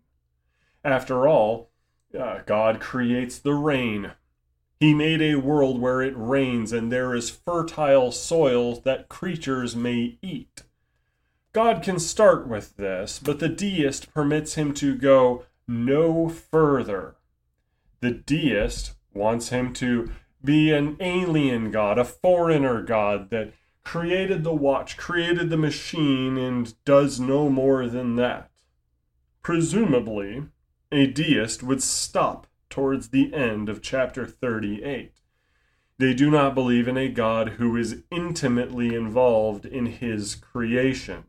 After 0.84 1.28
all, 1.28 1.72
uh, 2.18 2.40
God 2.46 2.80
creates 2.80 3.40
the 3.40 3.56
rain. 3.56 4.12
He 4.80 4.94
made 4.94 5.22
a 5.22 5.36
world 5.36 5.80
where 5.80 6.02
it 6.02 6.14
rains 6.16 6.72
and 6.72 6.92
there 6.92 7.16
is 7.16 7.30
fertile 7.30 8.12
soil 8.12 8.76
that 8.82 9.10
creatures 9.10 9.76
may 9.76 10.20
eat. 10.22 10.64
God 11.54 11.84
can 11.84 12.00
start 12.00 12.48
with 12.48 12.78
this, 12.78 13.20
but 13.20 13.40
the 13.40 13.50
deist 13.50 14.14
permits 14.14 14.56
him 14.56 14.74
to 14.76 14.96
go 14.96 15.46
no 15.68 16.28
further. 16.28 17.16
The 18.02 18.12
deist 18.12 18.96
wants 19.14 19.50
him 19.50 19.72
to 19.76 20.12
be 20.44 20.72
an 20.72 20.98
alien 21.00 21.72
god, 21.72 21.98
a 21.98 22.04
foreigner 22.04 22.82
god 22.82 23.30
that 23.30 23.54
created 23.84 24.44
the 24.44 24.54
watch, 24.54 24.98
created 24.98 25.50
the 25.50 25.58
machine, 25.58 26.38
and 26.38 26.74
does 26.86 27.20
no 27.20 27.50
more 27.50 27.88
than 27.88 28.16
that. 28.16 28.50
Presumably, 29.42 30.44
a 30.92 31.08
deist 31.08 31.64
would 31.64 31.84
stop 31.84 32.48
towards 32.70 33.10
the 33.10 33.34
end 33.34 33.70
of 33.70 33.82
chapter 33.82 34.26
38. 34.26 35.14
They 35.98 36.14
do 36.14 36.32
not 36.32 36.56
believe 36.56 36.88
in 36.88 36.98
a 36.98 37.10
God 37.10 37.50
who 37.50 37.76
is 37.78 38.04
intimately 38.10 38.96
involved 38.96 39.66
in 39.66 39.86
his 39.86 40.36
creation. 40.36 41.26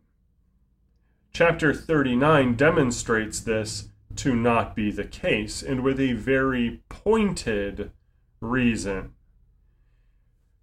Chapter 1.33 1.75
39 1.75 2.55
demonstrates 2.55 3.41
this 3.41 3.89
to 4.17 4.35
not 4.35 4.77
be 4.77 4.91
the 4.91 5.05
case, 5.05 5.63
and 5.63 5.83
with 5.83 5.99
a 5.99 6.13
very 6.13 6.83
pointed 6.89 7.91
reason. 8.45 9.13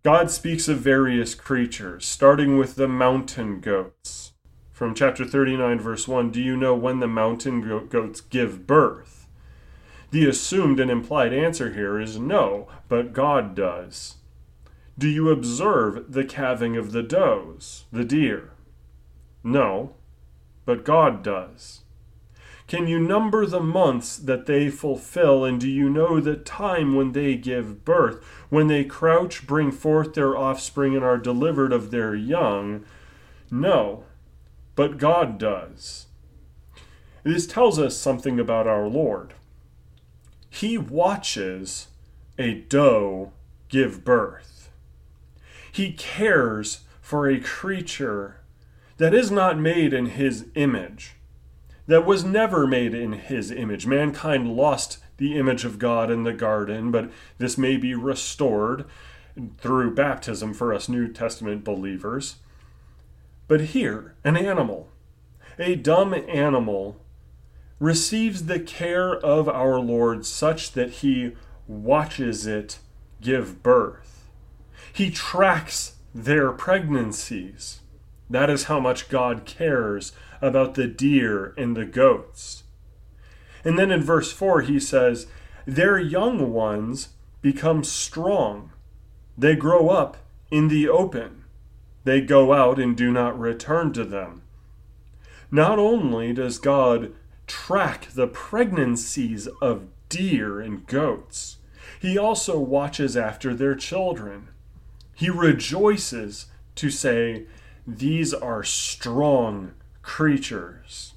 God 0.04 0.32
speaks 0.32 0.68
of 0.68 0.80
various 0.80 1.36
creatures, 1.36 2.06
starting 2.06 2.58
with 2.58 2.76
the 2.76 2.88
mountain 2.88 3.60
goats. 3.60 4.34
From 4.72 4.96
chapter 4.96 5.26
39, 5.26 5.80
verse 5.80 6.08
1 6.08 6.32
Do 6.32 6.42
you 6.42 6.58
know 6.58 6.74
when 6.74 7.00
the 7.00 7.08
mountain 7.08 7.88
goats 7.88 8.22
give 8.22 8.66
birth? 8.66 9.28
The 10.10 10.28
assumed 10.28 10.80
and 10.80 10.90
implied 10.90 11.34
answer 11.34 11.74
here 11.74 12.00
is 12.00 12.18
no, 12.18 12.68
but 12.88 13.14
God 13.14 13.56
does. 13.56 14.16
Do 14.98 15.08
you 15.08 15.30
observe 15.30 16.12
the 16.12 16.26
calving 16.26 16.76
of 16.78 16.92
the 16.92 17.04
does, 17.04 17.86
the 17.92 18.04
deer? 18.04 18.52
No, 19.44 19.96
but 20.66 20.84
God 20.84 21.24
does. 21.24 21.81
Can 22.72 22.88
you 22.88 23.02
number 23.02 23.46
the 23.46 23.60
months 23.60 24.16
that 24.16 24.46
they 24.46 24.70
fulfill? 24.70 25.44
And 25.44 25.60
do 25.60 25.70
you 25.70 25.90
know 25.90 26.22
the 26.22 26.38
time 26.38 26.96
when 26.96 27.12
they 27.12 27.36
give 27.36 27.84
birth? 27.84 28.24
When 28.48 28.68
they 28.68 28.86
crouch, 28.86 29.46
bring 29.46 29.74
forth 29.74 30.14
their 30.14 30.38
offspring, 30.38 30.96
and 30.96 31.04
are 31.04 31.18
delivered 31.18 31.74
of 31.74 31.92
their 31.92 32.16
young? 32.16 32.86
No, 33.52 34.06
but 34.74 34.98
God 34.98 35.38
does. 35.38 36.06
This 37.24 37.46
tells 37.46 37.78
us 37.78 37.98
something 37.98 38.40
about 38.40 38.68
our 38.68 38.88
Lord. 38.88 39.34
He 40.50 40.78
watches 40.78 41.90
a 42.40 42.54
doe 42.54 43.34
give 43.68 44.06
birth. 44.06 44.70
He 45.74 45.92
cares 45.92 46.86
for 47.02 47.28
a 47.28 47.42
creature 47.42 48.40
that 48.96 49.14
is 49.14 49.30
not 49.30 49.60
made 49.60 49.92
in 49.92 50.06
his 50.06 50.46
image 50.56 51.16
that 51.92 52.06
was 52.06 52.24
never 52.24 52.66
made 52.66 52.94
in 52.94 53.12
his 53.12 53.52
image. 53.52 53.86
Mankind 53.86 54.56
lost 54.56 55.00
the 55.18 55.38
image 55.38 55.66
of 55.66 55.78
God 55.78 56.10
in 56.10 56.24
the 56.24 56.32
garden, 56.32 56.90
but 56.90 57.12
this 57.38 57.58
may 57.58 57.76
be 57.76 57.94
restored 57.94 58.86
through 59.58 59.94
baptism 59.94 60.54
for 60.54 60.74
us 60.74 60.88
New 60.88 61.12
Testament 61.12 61.66
believers. 61.66 62.38
But 63.50 63.60
here, 63.60 64.16
an 64.24 64.38
animal, 64.38 64.88
a 65.60 65.76
dumb 65.76 66.14
animal, 66.14 66.96
receives 67.78 68.46
the 68.46 68.62
care 68.62 69.14
of 69.14 69.50
our 69.50 69.78
Lord 69.78 70.26
such 70.26 70.72
that 70.72 70.92
he 70.92 71.34
watches 71.68 72.48
it 72.48 72.80
give 73.20 73.62
birth. 73.62 74.30
He 74.94 75.12
tracks 75.12 75.96
their 76.16 76.54
pregnancies. 76.54 77.81
That 78.32 78.50
is 78.50 78.64
how 78.64 78.80
much 78.80 79.10
God 79.10 79.46
cares 79.46 80.14
about 80.42 80.76
the 80.76 80.88
deer 80.88 81.54
and 81.58 81.76
the 81.76 81.86
goats. 81.86 82.64
And 83.66 83.78
then 83.78 83.92
in 83.92 84.02
verse 84.02 84.32
4, 84.32 84.62
he 84.62 84.80
says, 84.80 85.28
Their 85.66 86.00
young 86.00 86.54
ones 86.54 87.10
become 87.42 87.84
strong. 87.84 88.72
They 89.38 89.56
grow 89.58 89.90
up 89.90 90.16
in 90.50 90.70
the 90.70 90.88
open. 90.88 91.44
They 92.06 92.22
go 92.22 92.54
out 92.54 92.80
and 92.80 92.96
do 92.96 93.12
not 93.12 93.38
return 93.38 93.92
to 93.94 94.06
them. 94.06 94.44
Not 95.52 95.78
only 95.78 96.32
does 96.32 96.58
God 96.58 97.12
track 97.48 98.08
the 98.14 98.28
pregnancies 98.28 99.48
of 99.62 99.88
deer 100.08 100.62
and 100.62 100.88
goats, 100.88 101.58
he 102.00 102.18
also 102.18 102.58
watches 102.58 103.18
after 103.18 103.54
their 103.54 103.76
children. 103.76 104.48
He 105.14 105.30
rejoices 105.30 106.46
to 106.76 106.90
say, 106.90 107.46
These 107.88 108.34
are 108.34 108.64
strong 108.64 109.74
creatures. 110.02 111.14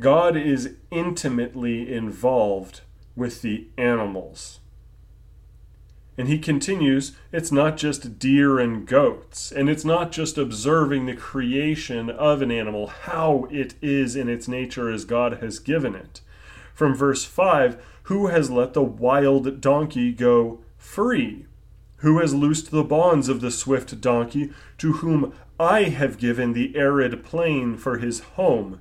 God 0.00 0.36
is 0.36 0.74
intimately 0.90 1.92
involved 1.92 2.80
with 3.14 3.42
the 3.42 3.68
animals. 3.76 4.60
And 6.16 6.28
he 6.28 6.38
continues, 6.38 7.12
it's 7.32 7.52
not 7.52 7.76
just 7.76 8.18
deer 8.18 8.58
and 8.58 8.86
goats, 8.86 9.50
and 9.50 9.70
it's 9.70 9.84
not 9.84 10.12
just 10.12 10.36
observing 10.36 11.06
the 11.06 11.16
creation 11.16 12.10
of 12.10 12.42
an 12.42 12.50
animal, 12.50 12.88
how 12.88 13.46
it 13.50 13.74
is 13.80 14.16
in 14.16 14.28
its 14.28 14.46
nature 14.46 14.90
as 14.90 15.04
God 15.04 15.38
has 15.40 15.58
given 15.58 15.94
it. 15.94 16.20
From 16.74 16.94
verse 16.94 17.24
5 17.24 17.82
Who 18.04 18.26
has 18.26 18.50
let 18.50 18.74
the 18.74 18.82
wild 18.82 19.60
donkey 19.60 20.12
go 20.12 20.60
free? 20.76 21.46
Who 22.00 22.18
has 22.18 22.34
loosed 22.34 22.70
the 22.70 22.84
bonds 22.84 23.28
of 23.28 23.40
the 23.40 23.50
swift 23.50 24.00
donkey, 24.00 24.50
to 24.78 24.94
whom 24.94 25.34
I 25.58 25.84
have 25.84 26.18
given 26.18 26.52
the 26.52 26.74
arid 26.74 27.22
plain 27.22 27.76
for 27.76 27.98
his 27.98 28.20
home, 28.20 28.80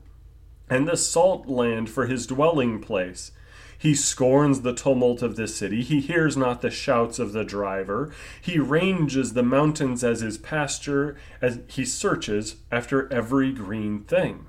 and 0.70 0.88
the 0.88 0.96
salt 0.96 1.48
land 1.48 1.90
for 1.90 2.06
his 2.06 2.26
dwelling 2.26 2.80
place? 2.80 3.32
He 3.78 3.96
scorns 3.96 4.62
the 4.62 4.74
tumult 4.74 5.22
of 5.22 5.38
the 5.38 5.48
city. 5.48 5.82
He 5.84 6.02
hears 6.02 6.36
not 6.36 6.62
the 6.62 6.70
shouts 6.70 7.18
of 7.18 7.32
the 7.32 7.46
driver. 7.46 8.14
He 8.42 8.60
ranges 8.60 9.34
the 9.34 9.44
mountains 9.44 10.04
as 10.04 10.20
his 10.20 10.38
pasture, 10.38 11.16
as 11.42 11.60
he 11.68 11.86
searches 11.86 12.58
after 12.72 13.12
every 13.12 13.54
green 13.54 14.02
thing. 14.04 14.48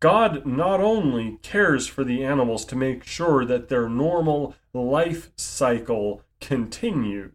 God 0.00 0.44
not 0.44 0.80
only 0.80 1.38
cares 1.42 1.86
for 1.86 2.04
the 2.04 2.24
animals 2.24 2.64
to 2.66 2.76
make 2.76 3.04
sure 3.04 3.44
that 3.44 3.68
their 3.68 3.88
normal 3.88 4.54
life 4.72 5.30
cycle 5.36 6.22
continues, 6.44 7.32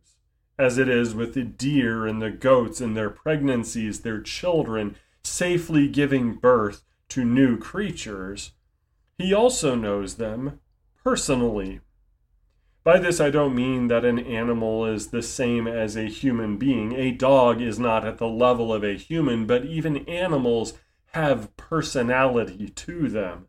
as 0.59 0.77
it 0.77 0.87
is 0.87 1.15
with 1.15 1.33
the 1.33 1.43
deer 1.43 2.05
and 2.05 2.21
the 2.21 2.29
goats 2.29 2.79
and 2.79 2.95
their 2.95 3.09
pregnancies, 3.09 4.01
their 4.01 4.21
children, 4.21 4.95
safely 5.23 5.87
giving 5.87 6.35
birth 6.35 6.83
to 7.09 7.25
new 7.25 7.57
creatures, 7.57 8.51
he 9.17 9.33
also 9.33 9.73
knows 9.73 10.15
them 10.15 10.59
personally. 11.03 11.79
By 12.83 12.99
this, 12.99 13.19
I 13.19 13.31
don't 13.31 13.55
mean 13.55 13.87
that 13.87 14.05
an 14.05 14.19
animal 14.19 14.85
is 14.85 15.07
the 15.07 15.23
same 15.23 15.67
as 15.67 15.95
a 15.95 16.03
human 16.03 16.57
being. 16.57 16.93
A 16.93 17.11
dog 17.11 17.61
is 17.61 17.79
not 17.79 18.05
at 18.05 18.19
the 18.19 18.27
level 18.27 18.71
of 18.71 18.83
a 18.83 18.95
human, 18.95 19.47
but 19.47 19.65
even 19.65 20.07
animals 20.07 20.73
have 21.13 21.55
personality 21.57 22.69
to 22.69 23.09
them. 23.09 23.47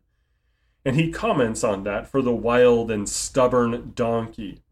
And 0.83 0.95
he 0.95 1.11
comments 1.11 1.63
on 1.63 1.83
that 1.83 2.07
for 2.07 2.23
the 2.23 2.33
wild 2.33 2.89
and 2.89 3.07
stubborn 3.07 3.91
donkey 3.93 4.63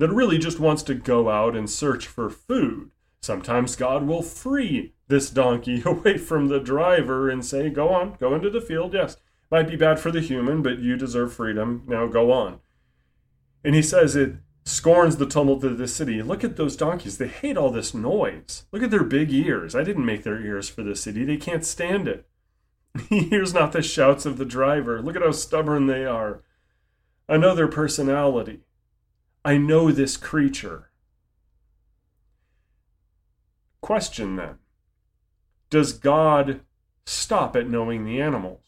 that 0.00 0.10
really 0.10 0.38
just 0.38 0.58
wants 0.58 0.82
to 0.84 0.94
go 0.94 1.28
out 1.28 1.54
and 1.54 1.68
search 1.68 2.06
for 2.06 2.30
food. 2.30 2.90
Sometimes 3.20 3.76
God 3.76 4.06
will 4.06 4.22
free 4.22 4.94
this 5.08 5.28
donkey 5.28 5.82
away 5.86 6.16
from 6.16 6.48
the 6.48 6.58
driver 6.58 7.28
and 7.28 7.44
say, 7.44 7.68
Go 7.68 7.90
on, 7.90 8.16
go 8.18 8.34
into 8.34 8.48
the 8.48 8.62
field. 8.62 8.94
Yes, 8.94 9.18
might 9.50 9.68
be 9.68 9.76
bad 9.76 10.00
for 10.00 10.10
the 10.10 10.20
human, 10.20 10.62
but 10.62 10.78
you 10.78 10.96
deserve 10.96 11.34
freedom. 11.34 11.82
Now 11.86 12.06
go 12.06 12.32
on. 12.32 12.60
And 13.62 13.74
he 13.74 13.82
says 13.82 14.16
it 14.16 14.36
scorns 14.64 15.18
the 15.18 15.26
tumult 15.26 15.64
of 15.64 15.76
the 15.76 15.88
city. 15.88 16.22
Look 16.22 16.44
at 16.44 16.56
those 16.56 16.76
donkeys. 16.76 17.18
They 17.18 17.28
hate 17.28 17.58
all 17.58 17.70
this 17.70 17.92
noise. 17.92 18.64
Look 18.72 18.82
at 18.82 18.90
their 18.90 19.04
big 19.04 19.30
ears. 19.30 19.74
I 19.74 19.84
didn't 19.84 20.06
make 20.06 20.22
their 20.22 20.40
ears 20.40 20.70
for 20.70 20.82
the 20.82 20.96
city. 20.96 21.24
They 21.24 21.36
can't 21.36 21.64
stand 21.64 22.08
it. 22.08 22.26
He 23.08 23.20
hears 23.20 23.54
not 23.54 23.72
the 23.72 23.82
shouts 23.82 24.26
of 24.26 24.36
the 24.38 24.44
driver. 24.44 25.00
Look 25.00 25.14
at 25.14 25.22
how 25.22 25.30
stubborn 25.30 25.86
they 25.86 26.04
are. 26.04 26.42
Their 27.28 27.68
personality. 27.68 28.60
I 29.44 29.56
know 29.56 29.90
this 29.90 30.16
creature. 30.16 30.90
Question 33.80 34.36
then 34.36 34.58
Does 35.70 35.94
God 35.94 36.60
stop 37.06 37.56
at 37.56 37.68
knowing 37.68 38.04
the 38.04 38.20
animals? 38.20 38.60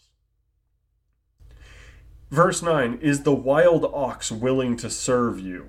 Verse 2.31 2.63
9 2.63 2.99
Is 3.03 3.23
the 3.23 3.35
wild 3.35 3.85
ox 3.93 4.33
willing 4.33 4.77
to 4.79 4.89
serve 4.89 5.39
you? 5.39 5.69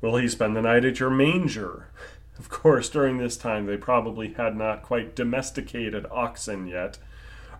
Will 0.00 0.16
he 0.16 0.28
spend 0.28 0.54
the 0.54 0.62
night 0.62 0.84
at 0.84 1.00
your 1.00 1.10
manger? 1.10 1.88
Of 2.38 2.50
course, 2.50 2.90
during 2.90 3.16
this 3.16 3.38
time 3.38 3.64
they 3.64 3.78
probably 3.78 4.34
had 4.34 4.58
not 4.58 4.82
quite 4.82 5.16
domesticated 5.16 6.04
oxen 6.10 6.66
yet, 6.66 6.98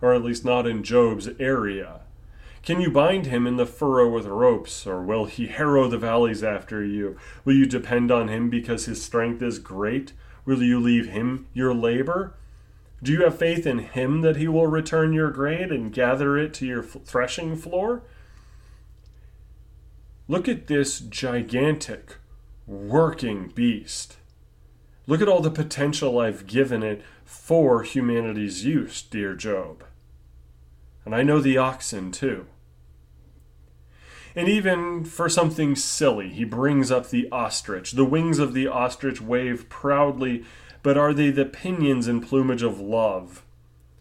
or 0.03 0.13
at 0.13 0.21
least 0.21 0.45
not 0.45 0.67
in 0.67 0.83
Job's 0.83 1.27
area. 1.39 2.01
Can 2.67 2.81
you 2.81 2.91
bind 2.91 3.27
him 3.27 3.47
in 3.47 3.55
the 3.55 3.65
furrow 3.65 4.09
with 4.09 4.25
ropes, 4.25 4.85
or 4.85 5.01
will 5.01 5.23
he 5.23 5.47
harrow 5.47 5.87
the 5.87 5.97
valleys 5.97 6.43
after 6.43 6.83
you? 6.83 7.15
Will 7.45 7.53
you 7.53 7.65
depend 7.65 8.11
on 8.11 8.27
him 8.27 8.49
because 8.49 8.87
his 8.87 9.01
strength 9.01 9.41
is 9.41 9.57
great? 9.57 10.11
Will 10.43 10.61
you 10.61 10.77
leave 10.77 11.07
him 11.07 11.47
your 11.53 11.73
labor? 11.73 12.33
Do 13.01 13.13
you 13.13 13.23
have 13.23 13.39
faith 13.39 13.65
in 13.65 13.79
him 13.79 14.19
that 14.19 14.35
he 14.35 14.49
will 14.49 14.67
return 14.67 15.13
your 15.13 15.31
grain 15.31 15.71
and 15.71 15.93
gather 15.93 16.37
it 16.37 16.53
to 16.55 16.65
your 16.65 16.83
threshing 16.83 17.55
floor? 17.55 18.03
Look 20.27 20.49
at 20.49 20.67
this 20.67 20.99
gigantic 20.99 22.17
working 22.65 23.47
beast. 23.55 24.17
Look 25.07 25.21
at 25.21 25.29
all 25.29 25.39
the 25.39 25.49
potential 25.49 26.19
I've 26.19 26.45
given 26.45 26.83
it 26.83 27.01
for 27.23 27.83
humanity's 27.83 28.65
use, 28.65 29.01
dear 29.03 29.35
Job. 29.35 29.85
And 31.05 31.15
I 31.15 31.23
know 31.23 31.39
the 31.39 31.57
oxen 31.57 32.11
too. 32.11 32.45
And 34.37 34.47
even 34.47 35.03
for 35.03 35.29
something 35.29 35.75
silly, 35.75 36.29
he 36.29 36.45
brings 36.45 36.91
up 36.91 37.09
the 37.09 37.27
ostrich. 37.31 37.93
The 37.93 38.05
wings 38.05 38.37
of 38.37 38.53
the 38.53 38.67
ostrich 38.67 39.19
wave 39.19 39.67
proudly, 39.67 40.45
but 40.83 40.95
are 40.95 41.11
they 41.11 41.31
the 41.31 41.43
pinions 41.43 42.07
and 42.07 42.21
plumage 42.21 42.61
of 42.61 42.79
love? 42.79 43.43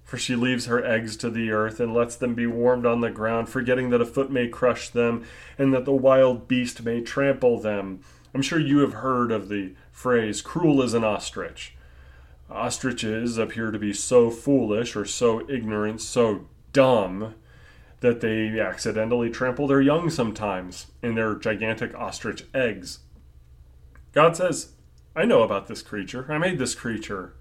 For 0.04 0.18
she 0.18 0.36
leaves 0.36 0.66
her 0.66 0.84
eggs 0.84 1.16
to 1.16 1.30
the 1.30 1.50
earth 1.52 1.80
and 1.80 1.94
lets 1.94 2.16
them 2.16 2.34
be 2.34 2.46
warmed 2.46 2.84
on 2.84 3.00
the 3.00 3.08
ground, 3.08 3.48
forgetting 3.48 3.88
that 3.88 4.02
a 4.02 4.04
foot 4.04 4.30
may 4.30 4.46
crush 4.46 4.90
them 4.90 5.24
and 5.56 5.72
that 5.72 5.86
the 5.86 5.92
wild 5.92 6.46
beast 6.46 6.84
may 6.84 7.00
trample 7.00 7.58
them. 7.58 8.00
I'm 8.34 8.42
sure 8.42 8.60
you 8.60 8.80
have 8.80 8.92
heard 8.92 9.32
of 9.32 9.48
the 9.48 9.72
phrase, 9.90 10.42
cruel 10.42 10.82
as 10.82 10.92
an 10.92 11.02
ostrich. 11.02 11.74
Ostriches 12.50 13.38
appear 13.38 13.70
to 13.70 13.78
be 13.78 13.94
so 13.94 14.28
foolish 14.28 14.96
or 14.96 15.06
so 15.06 15.48
ignorant, 15.48 16.02
so 16.02 16.44
dumb, 16.74 17.36
that 18.00 18.20
they 18.20 18.60
accidentally 18.60 19.30
trample 19.30 19.66
their 19.66 19.80
young 19.80 20.10
sometimes 20.10 20.86
in 21.02 21.14
their 21.14 21.34
gigantic 21.34 21.94
ostrich 21.94 22.44
eggs. 22.54 23.00
God 24.12 24.36
says, 24.36 24.72
I 25.14 25.24
know 25.24 25.42
about 25.42 25.66
this 25.66 25.82
creature. 25.82 26.26
I 26.28 26.38
made 26.38 26.58
this 26.58 26.74
creature. 26.74 27.34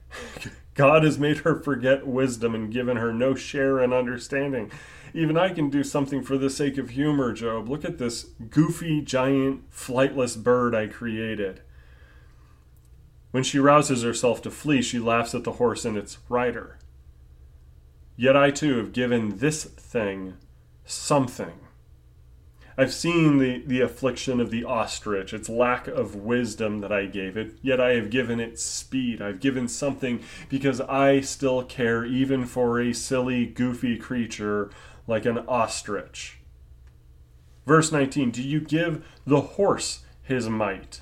God 0.74 1.04
has 1.04 1.18
made 1.18 1.38
her 1.38 1.60
forget 1.60 2.06
wisdom 2.06 2.54
and 2.54 2.72
given 2.72 2.96
her 2.96 3.12
no 3.12 3.34
share 3.34 3.82
in 3.82 3.92
understanding. 3.92 4.70
Even 5.14 5.36
I 5.36 5.50
can 5.50 5.70
do 5.70 5.82
something 5.82 6.22
for 6.22 6.36
the 6.36 6.50
sake 6.50 6.76
of 6.76 6.90
humor, 6.90 7.32
Job. 7.32 7.68
Look 7.68 7.84
at 7.84 7.98
this 7.98 8.24
goofy, 8.50 9.00
giant, 9.00 9.70
flightless 9.70 10.42
bird 10.42 10.74
I 10.74 10.86
created. 10.86 11.62
When 13.30 13.42
she 13.42 13.58
rouses 13.58 14.02
herself 14.02 14.42
to 14.42 14.50
flee, 14.50 14.82
she 14.82 14.98
laughs 14.98 15.34
at 15.34 15.44
the 15.44 15.52
horse 15.52 15.84
and 15.84 15.96
its 15.96 16.18
rider. 16.28 16.78
Yet 18.16 18.36
I 18.36 18.50
too 18.50 18.78
have 18.78 18.92
given 18.92 19.38
this 19.38 19.64
thing 19.64 20.34
something. 20.84 21.52
I've 22.78 22.92
seen 22.92 23.38
the, 23.38 23.62
the 23.66 23.80
affliction 23.80 24.38
of 24.38 24.50
the 24.50 24.64
ostrich, 24.64 25.32
its 25.32 25.48
lack 25.48 25.86
of 25.88 26.14
wisdom 26.14 26.80
that 26.80 26.92
I 26.92 27.06
gave 27.06 27.36
it, 27.36 27.56
yet 27.62 27.80
I 27.80 27.92
have 27.92 28.10
given 28.10 28.38
it 28.38 28.58
speed. 28.58 29.22
I've 29.22 29.40
given 29.40 29.66
something 29.66 30.20
because 30.50 30.80
I 30.82 31.20
still 31.20 31.62
care 31.62 32.04
even 32.04 32.44
for 32.44 32.78
a 32.78 32.92
silly, 32.92 33.46
goofy 33.46 33.96
creature 33.96 34.70
like 35.06 35.24
an 35.24 35.38
ostrich. 35.48 36.38
Verse 37.66 37.90
19 37.90 38.30
Do 38.30 38.42
you 38.42 38.60
give 38.60 39.06
the 39.26 39.40
horse 39.40 40.04
his 40.22 40.48
might? 40.48 41.00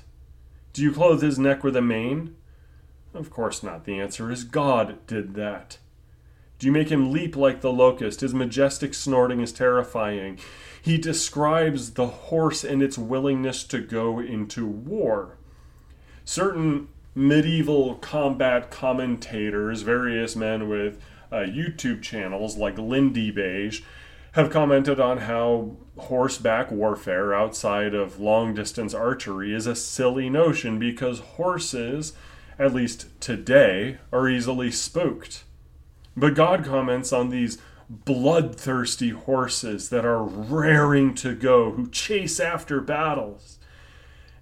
Do 0.71 0.81
you 0.81 0.93
clothe 0.93 1.21
his 1.21 1.37
neck 1.37 1.63
with 1.63 1.75
a 1.75 1.81
mane? 1.81 2.35
Of 3.13 3.29
course 3.29 3.63
not. 3.63 3.85
The 3.85 3.99
answer 3.99 4.31
is 4.31 4.43
God 4.43 5.05
did 5.07 5.35
that. 5.35 5.77
Do 6.57 6.67
you 6.67 6.71
make 6.71 6.89
him 6.89 7.11
leap 7.11 7.35
like 7.35 7.61
the 7.61 7.71
locust? 7.71 8.21
His 8.21 8.33
majestic 8.33 8.93
snorting 8.93 9.41
is 9.41 9.51
terrifying. 9.51 10.39
He 10.81 10.97
describes 10.97 11.93
the 11.93 12.07
horse 12.07 12.63
and 12.63 12.81
its 12.81 12.97
willingness 12.97 13.63
to 13.65 13.79
go 13.81 14.19
into 14.19 14.65
war. 14.65 15.37
Certain 16.23 16.87
medieval 17.13 17.95
combat 17.95 18.71
commentators, 18.71 19.81
various 19.81 20.35
men 20.35 20.69
with 20.69 21.01
uh, 21.31 21.37
YouTube 21.37 22.01
channels 22.01 22.55
like 22.55 22.75
Lindybeige, 22.75 23.81
have 24.33 24.51
commented 24.51 24.99
on 24.99 25.19
how 25.19 25.75
horseback 25.97 26.69
warfare 26.71 27.33
outside 27.33 27.93
of 27.93 28.19
long 28.19 28.53
distance 28.53 28.93
archery 28.93 29.53
is 29.53 29.65
a 29.65 29.75
silly 29.75 30.29
notion 30.29 30.77
because 30.77 31.19
horses, 31.19 32.13
at 32.59 32.73
least 32.73 33.07
today, 33.21 33.97
are 34.11 34.29
easily 34.29 34.69
spooked. 34.71 35.45
But 36.17 36.35
God 36.35 36.63
comments 36.63 37.11
on 37.11 37.29
these 37.29 37.57
bloodthirsty 37.89 39.09
horses 39.09 39.89
that 39.89 40.05
are 40.05 40.23
raring 40.23 41.13
to 41.15 41.35
go, 41.35 41.71
who 41.71 41.89
chase 41.89 42.39
after 42.39 42.81
battles. 42.81 43.59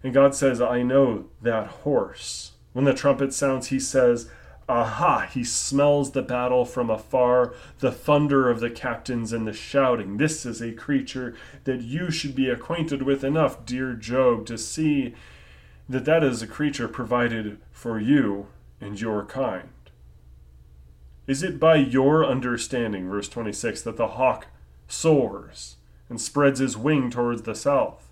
And 0.04 0.14
God 0.14 0.36
says, 0.36 0.62
I 0.62 0.84
know 0.84 1.26
that 1.42 1.68
horse. 1.68 2.52
When 2.74 2.86
the 2.86 2.94
trumpet 2.94 3.34
sounds, 3.34 3.68
he 3.68 3.80
says, 3.80 4.30
Aha! 4.70 5.28
He 5.32 5.44
smells 5.44 6.12
the 6.12 6.22
battle 6.22 6.64
from 6.64 6.90
afar, 6.90 7.54
the 7.80 7.92
thunder 7.92 8.50
of 8.50 8.62
the 8.62 8.70
captains 8.70 9.34
and 9.34 9.46
the 9.46 9.54
shouting. 9.54 10.18
This 10.18 10.46
is 10.46 10.62
a 10.62 10.72
creature 10.72 11.36
that 11.66 11.82
you 11.82 12.12
should 12.12 12.34
be 12.34 12.50
acquainted 12.50 13.04
with 13.04 13.24
enough, 13.24 13.66
dear 13.66 13.94
Job, 13.94 14.46
to 14.46 14.58
see 14.58 15.16
that 15.90 16.06
that 16.06 16.24
is 16.24 16.42
a 16.42 16.48
creature 16.48 16.88
provided 16.88 17.60
for 17.72 18.00
you 18.00 18.48
and 18.80 19.00
your 19.00 19.26
kind. 19.26 19.70
Is 21.28 21.44
it 21.44 21.60
by 21.60 21.76
your 21.76 22.26
understanding, 22.26 23.10
verse 23.10 23.30
26, 23.30 23.82
that 23.84 23.98
the 23.98 24.10
hawk 24.10 24.48
soars 24.88 25.78
and 26.10 26.20
spreads 26.20 26.60
his 26.60 26.78
wing 26.78 27.10
towards 27.10 27.44
the 27.44 27.56
south? 27.56 28.10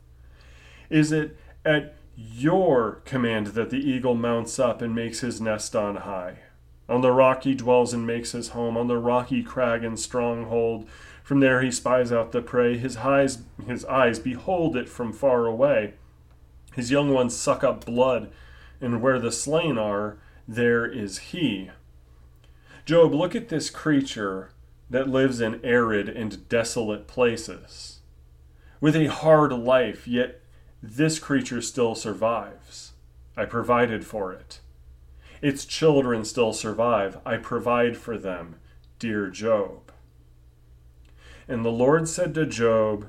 Is 0.90 1.12
it 1.12 1.38
at 1.66 1.96
your 2.16 3.02
command 3.06 3.48
that 3.48 3.70
the 3.70 3.78
eagle 3.78 4.16
mounts 4.16 4.60
up 4.60 4.82
and 4.82 4.94
makes 4.94 5.22
his 5.22 5.42
nest 5.42 5.76
on 5.76 5.98
high. 5.98 6.40
On 6.90 7.02
the 7.02 7.12
rock 7.12 7.44
he 7.44 7.56
dwells 7.56 7.94
and 7.94 8.06
makes 8.06 8.34
his 8.34 8.50
home, 8.50 8.76
on 8.78 8.88
the 8.88 8.98
rocky 8.98 9.44
crag 9.44 9.84
and 9.84 10.00
stronghold. 10.00 10.88
From 11.24 11.40
there 11.40 11.62
he 11.62 11.72
spies 11.72 12.12
out 12.12 12.32
the 12.32 12.42
prey. 12.42 12.78
His 12.78 12.98
eyes, 12.98 13.40
his 13.66 13.86
eyes 13.86 14.20
behold 14.20 14.76
it 14.76 14.90
from 14.90 15.14
far 15.14 15.46
away. 15.46 15.94
His 16.76 16.92
young 16.92 17.14
ones 17.14 17.36
suck 17.36 17.64
up 17.64 17.86
blood, 17.86 18.32
and 18.80 19.02
where 19.02 19.20
the 19.20 19.32
slain 19.32 19.78
are, 19.78 20.18
there 20.48 20.86
is 20.86 21.18
he. 21.20 21.70
Job, 22.86 23.14
look 23.14 23.36
at 23.36 23.50
this 23.50 23.70
creature 23.70 24.52
that 24.90 25.10
lives 25.10 25.40
in 25.40 25.64
arid 25.64 26.10
and 26.10 26.48
desolate 26.50 27.08
places. 27.08 28.00
With 28.80 28.96
a 28.96 29.08
hard 29.08 29.54
life, 29.54 30.08
yet 30.08 30.42
this 30.82 31.20
creature 31.20 31.62
still 31.62 31.96
survives. 31.96 32.94
I 33.38 33.46
provided 33.46 34.06
for 34.06 34.34
it. 34.34 34.60
Its 35.42 35.66
children 35.66 36.26
still 36.26 36.54
survive. 36.54 37.20
I 37.26 37.38
provide 37.38 37.98
for 37.98 38.18
them, 38.18 38.56
dear 39.00 39.28
Job. 39.30 39.92
And 41.48 41.64
the 41.64 41.72
Lord 41.72 42.08
said 42.08 42.34
to 42.36 42.46
Job, 42.46 43.08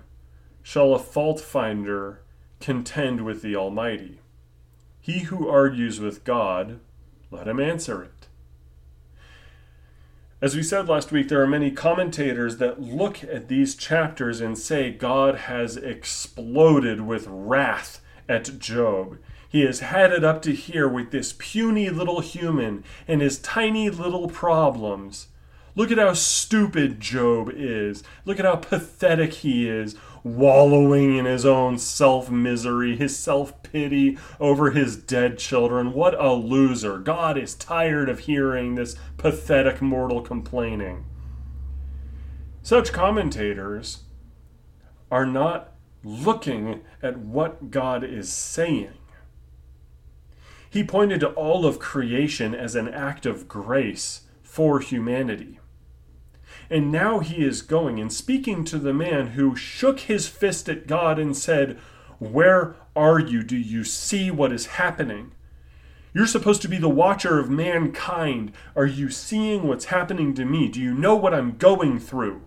Shall 0.62 0.94
a 0.94 0.98
fault 0.98 1.40
finder 1.40 2.20
contend 2.61 3.24
with 3.24 3.42
the 3.42 3.56
Almighty? 3.56 4.20
He 5.00 5.20
who 5.20 5.48
argues 5.48 5.98
with 5.98 6.24
God, 6.24 6.78
let 7.30 7.48
him 7.48 7.58
answer 7.58 8.02
it. 8.02 8.21
As 10.42 10.57
we 10.57 10.64
said 10.64 10.88
last 10.88 11.12
week, 11.12 11.28
there 11.28 11.40
are 11.40 11.46
many 11.46 11.70
commentators 11.70 12.57
that 12.57 12.83
look 12.83 13.22
at 13.22 13.46
these 13.46 13.76
chapters 13.76 14.40
and 14.40 14.59
say 14.59 14.90
God 14.90 15.37
has 15.37 15.76
exploded 15.76 17.02
with 17.02 17.28
wrath 17.28 18.00
at 18.28 18.59
Job. 18.59 19.18
He 19.48 19.61
has 19.61 19.78
had 19.78 20.11
it 20.11 20.24
up 20.24 20.42
to 20.42 20.52
here 20.52 20.88
with 20.88 21.12
this 21.12 21.33
puny 21.33 21.90
little 21.90 22.18
human 22.18 22.83
and 23.07 23.20
his 23.20 23.38
tiny 23.38 23.88
little 23.88 24.28
problems. 24.28 25.28
Look 25.76 25.92
at 25.92 25.98
how 25.98 26.14
stupid 26.14 26.98
Job 26.98 27.48
is. 27.55 28.02
Look 28.24 28.40
at 28.40 28.44
how 28.44 28.57
pathetic 28.57 29.35
he 29.35 29.68
is 29.68 29.94
wallowing 30.24 31.16
in 31.16 31.24
his 31.24 31.44
own 31.44 31.78
self 31.78 32.30
misery, 32.30 32.96
his 32.96 33.18
self 33.18 33.62
pity 33.62 34.18
over 34.38 34.70
his 34.70 34.96
dead 34.96 35.38
children. 35.38 35.92
What 35.92 36.18
a 36.20 36.32
loser. 36.32 36.98
God 36.98 37.37
is 37.37 37.54
tired 37.54 38.08
of 38.08 38.20
hearing 38.20 38.74
this 38.74 38.96
pathetic 39.16 39.82
mortal 39.82 40.22
complaining. 40.22 41.04
Such 42.62 42.92
commentators 42.92 44.04
are 45.11 45.26
not 45.26 45.72
looking 46.04 46.82
at 47.02 47.18
what 47.18 47.70
God 47.70 48.04
is 48.04 48.32
saying. 48.32 48.92
He 50.70 50.82
pointed 50.82 51.20
to 51.20 51.28
all 51.30 51.66
of 51.66 51.78
creation 51.78 52.54
as 52.54 52.74
an 52.74 52.88
act 52.88 53.26
of 53.26 53.46
grace 53.46 54.22
for 54.42 54.80
humanity. 54.80 55.58
And 56.72 56.90
now 56.90 57.18
he 57.18 57.44
is 57.44 57.61
going 57.61 58.00
and 58.00 58.11
speaking 58.11 58.64
to 58.64 58.78
the 58.78 58.94
man 58.94 59.32
who 59.32 59.54
shook 59.54 60.00
his 60.00 60.26
fist 60.26 60.70
at 60.70 60.87
God 60.87 61.18
and 61.18 61.37
said, 61.37 61.78
Where 62.18 62.76
are 62.96 63.18
you? 63.18 63.42
Do 63.42 63.58
you 63.58 63.85
see 63.85 64.30
what 64.30 64.52
is 64.52 64.64
happening? 64.80 65.32
You're 66.14 66.26
supposed 66.26 66.62
to 66.62 66.68
be 66.68 66.78
the 66.78 66.88
watcher 66.88 67.38
of 67.38 67.50
mankind. 67.50 68.52
Are 68.74 68.87
you 68.87 69.11
seeing 69.11 69.68
what's 69.68 69.87
happening 69.87 70.32
to 70.32 70.46
me? 70.46 70.68
Do 70.68 70.80
you 70.80 70.94
know 70.94 71.14
what 71.14 71.35
I'm 71.35 71.58
going 71.58 72.00
through? 72.00 72.40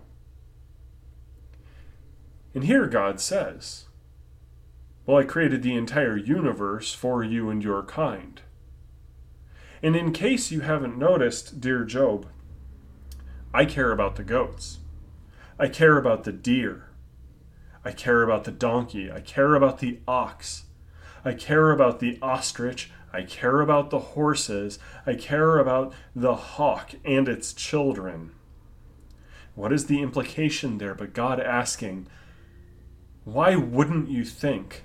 And 2.52 2.64
here 2.64 2.88
God 2.88 3.20
says, 3.20 3.84
Well, 5.06 5.18
I 5.18 5.22
created 5.22 5.62
the 5.62 5.76
entire 5.76 6.16
universe 6.16 6.92
for 6.92 7.22
you 7.22 7.48
and 7.48 7.62
your 7.62 7.84
kind. 7.84 8.42
And 9.84 9.94
in 9.94 10.12
case 10.12 10.50
you 10.50 10.62
haven't 10.62 10.98
noticed, 10.98 11.60
dear 11.60 11.84
Job, 11.84 12.26
I 13.54 13.64
care 13.64 13.92
about 13.92 14.16
the 14.16 14.24
goats. 14.24 14.78
I 15.58 15.68
care 15.68 15.96
about 15.96 16.24
the 16.24 16.32
deer. 16.32 16.90
I 17.84 17.92
care 17.92 18.22
about 18.22 18.44
the 18.44 18.50
donkey. 18.50 19.10
I 19.10 19.20
care 19.20 19.54
about 19.54 19.78
the 19.78 20.00
ox. 20.06 20.64
I 21.24 21.32
care 21.32 21.70
about 21.70 22.00
the 22.00 22.18
ostrich. 22.20 22.90
I 23.12 23.22
care 23.22 23.60
about 23.60 23.90
the 23.90 23.98
horses. 23.98 24.78
I 25.06 25.14
care 25.14 25.58
about 25.58 25.94
the 26.14 26.34
hawk 26.34 26.92
and 27.04 27.28
its 27.28 27.52
children. 27.52 28.32
What 29.54 29.72
is 29.72 29.86
the 29.86 30.02
implication 30.02 30.76
there 30.78 30.94
but 30.94 31.14
God 31.14 31.40
asking, 31.40 32.08
Why 33.24 33.56
wouldn't 33.56 34.10
you 34.10 34.24
think 34.24 34.84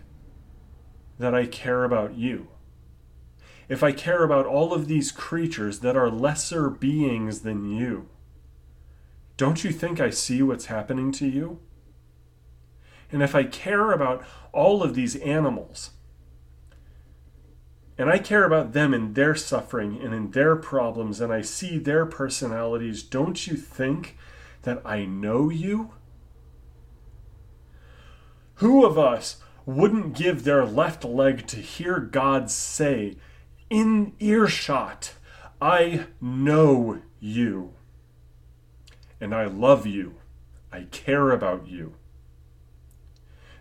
that 1.19 1.35
I 1.35 1.45
care 1.45 1.83
about 1.83 2.15
you? 2.15 2.47
If 3.67 3.83
I 3.83 3.91
care 3.91 4.23
about 4.23 4.45
all 4.45 4.73
of 4.73 4.87
these 4.87 5.11
creatures 5.11 5.79
that 5.79 5.97
are 5.97 6.09
lesser 6.09 6.69
beings 6.69 7.41
than 7.41 7.69
you, 7.69 8.07
don't 9.41 9.63
you 9.63 9.71
think 9.71 9.99
I 9.99 10.11
see 10.11 10.43
what's 10.43 10.67
happening 10.67 11.11
to 11.13 11.27
you? 11.27 11.57
And 13.11 13.23
if 13.23 13.33
I 13.33 13.43
care 13.43 13.91
about 13.91 14.23
all 14.53 14.83
of 14.83 14.93
these 14.93 15.15
animals, 15.15 15.89
and 17.97 18.07
I 18.07 18.19
care 18.19 18.45
about 18.45 18.73
them 18.73 18.93
and 18.93 19.15
their 19.15 19.33
suffering 19.33 19.99
and 19.99 20.13
in 20.13 20.29
their 20.29 20.55
problems, 20.55 21.19
and 21.19 21.33
I 21.33 21.41
see 21.41 21.79
their 21.79 22.05
personalities, 22.05 23.01
don't 23.01 23.47
you 23.47 23.57
think 23.57 24.15
that 24.61 24.79
I 24.85 25.05
know 25.05 25.49
you? 25.49 25.89
Who 28.57 28.85
of 28.85 28.95
us 28.95 29.37
wouldn't 29.65 30.13
give 30.13 30.43
their 30.43 30.65
left 30.65 31.03
leg 31.03 31.47
to 31.47 31.57
hear 31.57 31.99
God 31.99 32.51
say, 32.51 33.15
in 33.71 34.13
earshot, 34.19 35.15
I 35.59 36.05
know 36.21 36.99
you? 37.19 37.73
And 39.21 39.33
I 39.33 39.45
love 39.45 39.85
you. 39.85 40.15
I 40.73 40.87
care 40.91 41.29
about 41.29 41.67
you. 41.67 41.93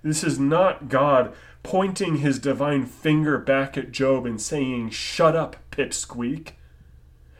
This 0.02 0.24
is 0.24 0.38
not 0.38 0.88
God 0.88 1.34
pointing 1.62 2.16
his 2.16 2.38
divine 2.38 2.86
finger 2.86 3.36
back 3.38 3.76
at 3.76 3.92
Job 3.92 4.24
and 4.24 4.40
saying, 4.40 4.90
Shut 4.90 5.36
up, 5.36 5.56
pipsqueak. 5.70 6.52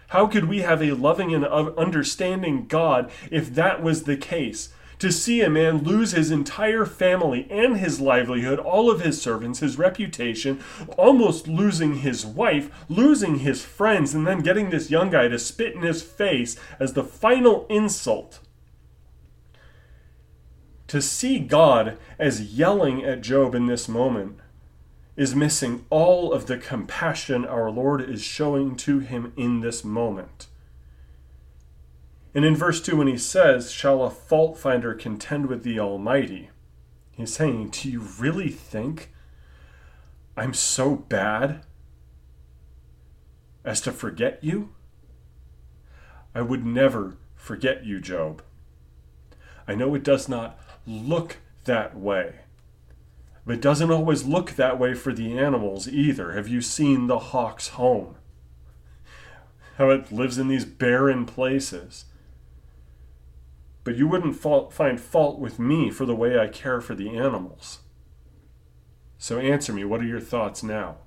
How 0.08 0.26
could 0.26 0.44
we 0.44 0.60
have 0.60 0.82
a 0.82 0.92
loving 0.92 1.34
and 1.34 1.46
understanding 1.46 2.66
God 2.66 3.10
if 3.30 3.54
that 3.54 3.82
was 3.82 4.02
the 4.02 4.16
case? 4.16 4.70
To 5.00 5.10
see 5.10 5.40
a 5.40 5.48
man 5.48 5.78
lose 5.78 6.12
his 6.12 6.30
entire 6.30 6.84
family 6.84 7.46
and 7.50 7.78
his 7.78 8.02
livelihood, 8.02 8.58
all 8.58 8.90
of 8.90 9.00
his 9.00 9.20
servants, 9.20 9.60
his 9.60 9.78
reputation, 9.78 10.60
almost 10.98 11.48
losing 11.48 11.96
his 11.96 12.26
wife, 12.26 12.70
losing 12.90 13.38
his 13.38 13.64
friends, 13.64 14.14
and 14.14 14.26
then 14.26 14.40
getting 14.40 14.68
this 14.68 14.90
young 14.90 15.08
guy 15.08 15.26
to 15.28 15.38
spit 15.38 15.74
in 15.74 15.80
his 15.80 16.02
face 16.02 16.56
as 16.78 16.92
the 16.92 17.02
final 17.02 17.66
insult. 17.70 18.40
To 20.88 21.00
see 21.00 21.38
God 21.38 21.96
as 22.18 22.52
yelling 22.52 23.02
at 23.02 23.22
Job 23.22 23.54
in 23.54 23.68
this 23.68 23.88
moment 23.88 24.38
is 25.16 25.34
missing 25.34 25.86
all 25.88 26.30
of 26.30 26.44
the 26.44 26.58
compassion 26.58 27.46
our 27.46 27.70
Lord 27.70 28.02
is 28.02 28.22
showing 28.22 28.76
to 28.76 28.98
him 28.98 29.32
in 29.34 29.60
this 29.60 29.82
moment. 29.82 30.48
And 32.34 32.44
in 32.44 32.54
verse 32.54 32.80
2, 32.80 32.96
when 32.96 33.08
he 33.08 33.18
says, 33.18 33.72
Shall 33.72 34.02
a 34.02 34.10
fault 34.10 34.56
finder 34.56 34.94
contend 34.94 35.46
with 35.46 35.64
the 35.64 35.80
Almighty? 35.80 36.50
He's 37.10 37.34
saying, 37.34 37.70
Do 37.70 37.90
you 37.90 38.00
really 38.00 38.50
think 38.50 39.12
I'm 40.36 40.54
so 40.54 40.94
bad 40.94 41.62
as 43.64 43.80
to 43.82 43.92
forget 43.92 44.42
you? 44.42 44.70
I 46.34 46.42
would 46.42 46.64
never 46.64 47.16
forget 47.34 47.84
you, 47.84 48.00
Job. 48.00 48.42
I 49.66 49.74
know 49.74 49.94
it 49.94 50.04
does 50.04 50.28
not 50.28 50.58
look 50.86 51.38
that 51.64 51.96
way. 51.96 52.36
But 53.44 53.56
it 53.56 53.62
doesn't 53.62 53.90
always 53.90 54.24
look 54.24 54.52
that 54.52 54.78
way 54.78 54.94
for 54.94 55.12
the 55.12 55.36
animals 55.36 55.88
either. 55.88 56.32
Have 56.32 56.46
you 56.46 56.60
seen 56.60 57.06
the 57.06 57.18
hawk's 57.18 57.68
home? 57.68 58.14
How 59.78 59.90
it 59.90 60.12
lives 60.12 60.38
in 60.38 60.46
these 60.46 60.64
barren 60.64 61.26
places 61.26 62.04
but 63.84 63.96
you 63.96 64.06
wouldn't 64.06 64.36
fault, 64.36 64.72
find 64.72 65.00
fault 65.00 65.38
with 65.38 65.58
me 65.58 65.90
for 65.90 66.04
the 66.04 66.14
way 66.14 66.38
I 66.38 66.48
care 66.48 66.80
for 66.80 66.94
the 66.94 67.16
animals. 67.16 67.80
So 69.18 69.38
answer 69.38 69.72
me, 69.72 69.84
what 69.84 70.00
are 70.00 70.06
your 70.06 70.20
thoughts 70.20 70.62
now? 70.62 70.98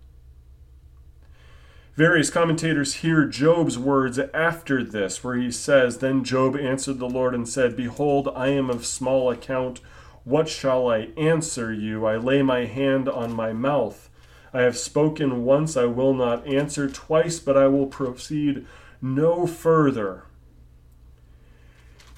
Various 1.96 2.32
commentators 2.32 2.96
hear 2.96 3.26
Job's 3.26 3.78
words 3.78 4.18
after 4.34 4.84
this, 4.84 5.24
where 5.24 5.36
he 5.36 5.52
says, 5.52 6.00
Then 6.00 6.24
Job 6.24 6.56
answered 6.56 6.98
the 6.98 7.08
Lord 7.08 7.36
and 7.36 7.48
said, 7.48 7.76
Behold, 7.76 8.30
I 8.36 8.48
am 8.48 8.72
of 8.72 8.84
small 8.84 9.30
account. 9.30 9.80
What 10.24 10.50
shall 10.50 10.90
I 10.90 11.10
answer 11.18 11.72
you? 11.72 12.06
I 12.08 12.18
lay 12.18 12.42
my 12.42 12.66
hand 12.66 13.08
on 13.08 13.32
my 13.32 13.54
mouth. 13.54 14.10
I 14.52 14.62
have 14.62 14.78
spoken 14.78 15.44
once, 15.46 15.78
I 15.78 15.86
will 15.86 16.16
not 16.16 16.48
answer 16.48 16.90
twice, 16.90 17.40
but 17.40 17.58
I 17.58 17.68
will 17.68 17.88
proceed 17.88 18.66
no 19.00 19.46
further. 19.46 20.24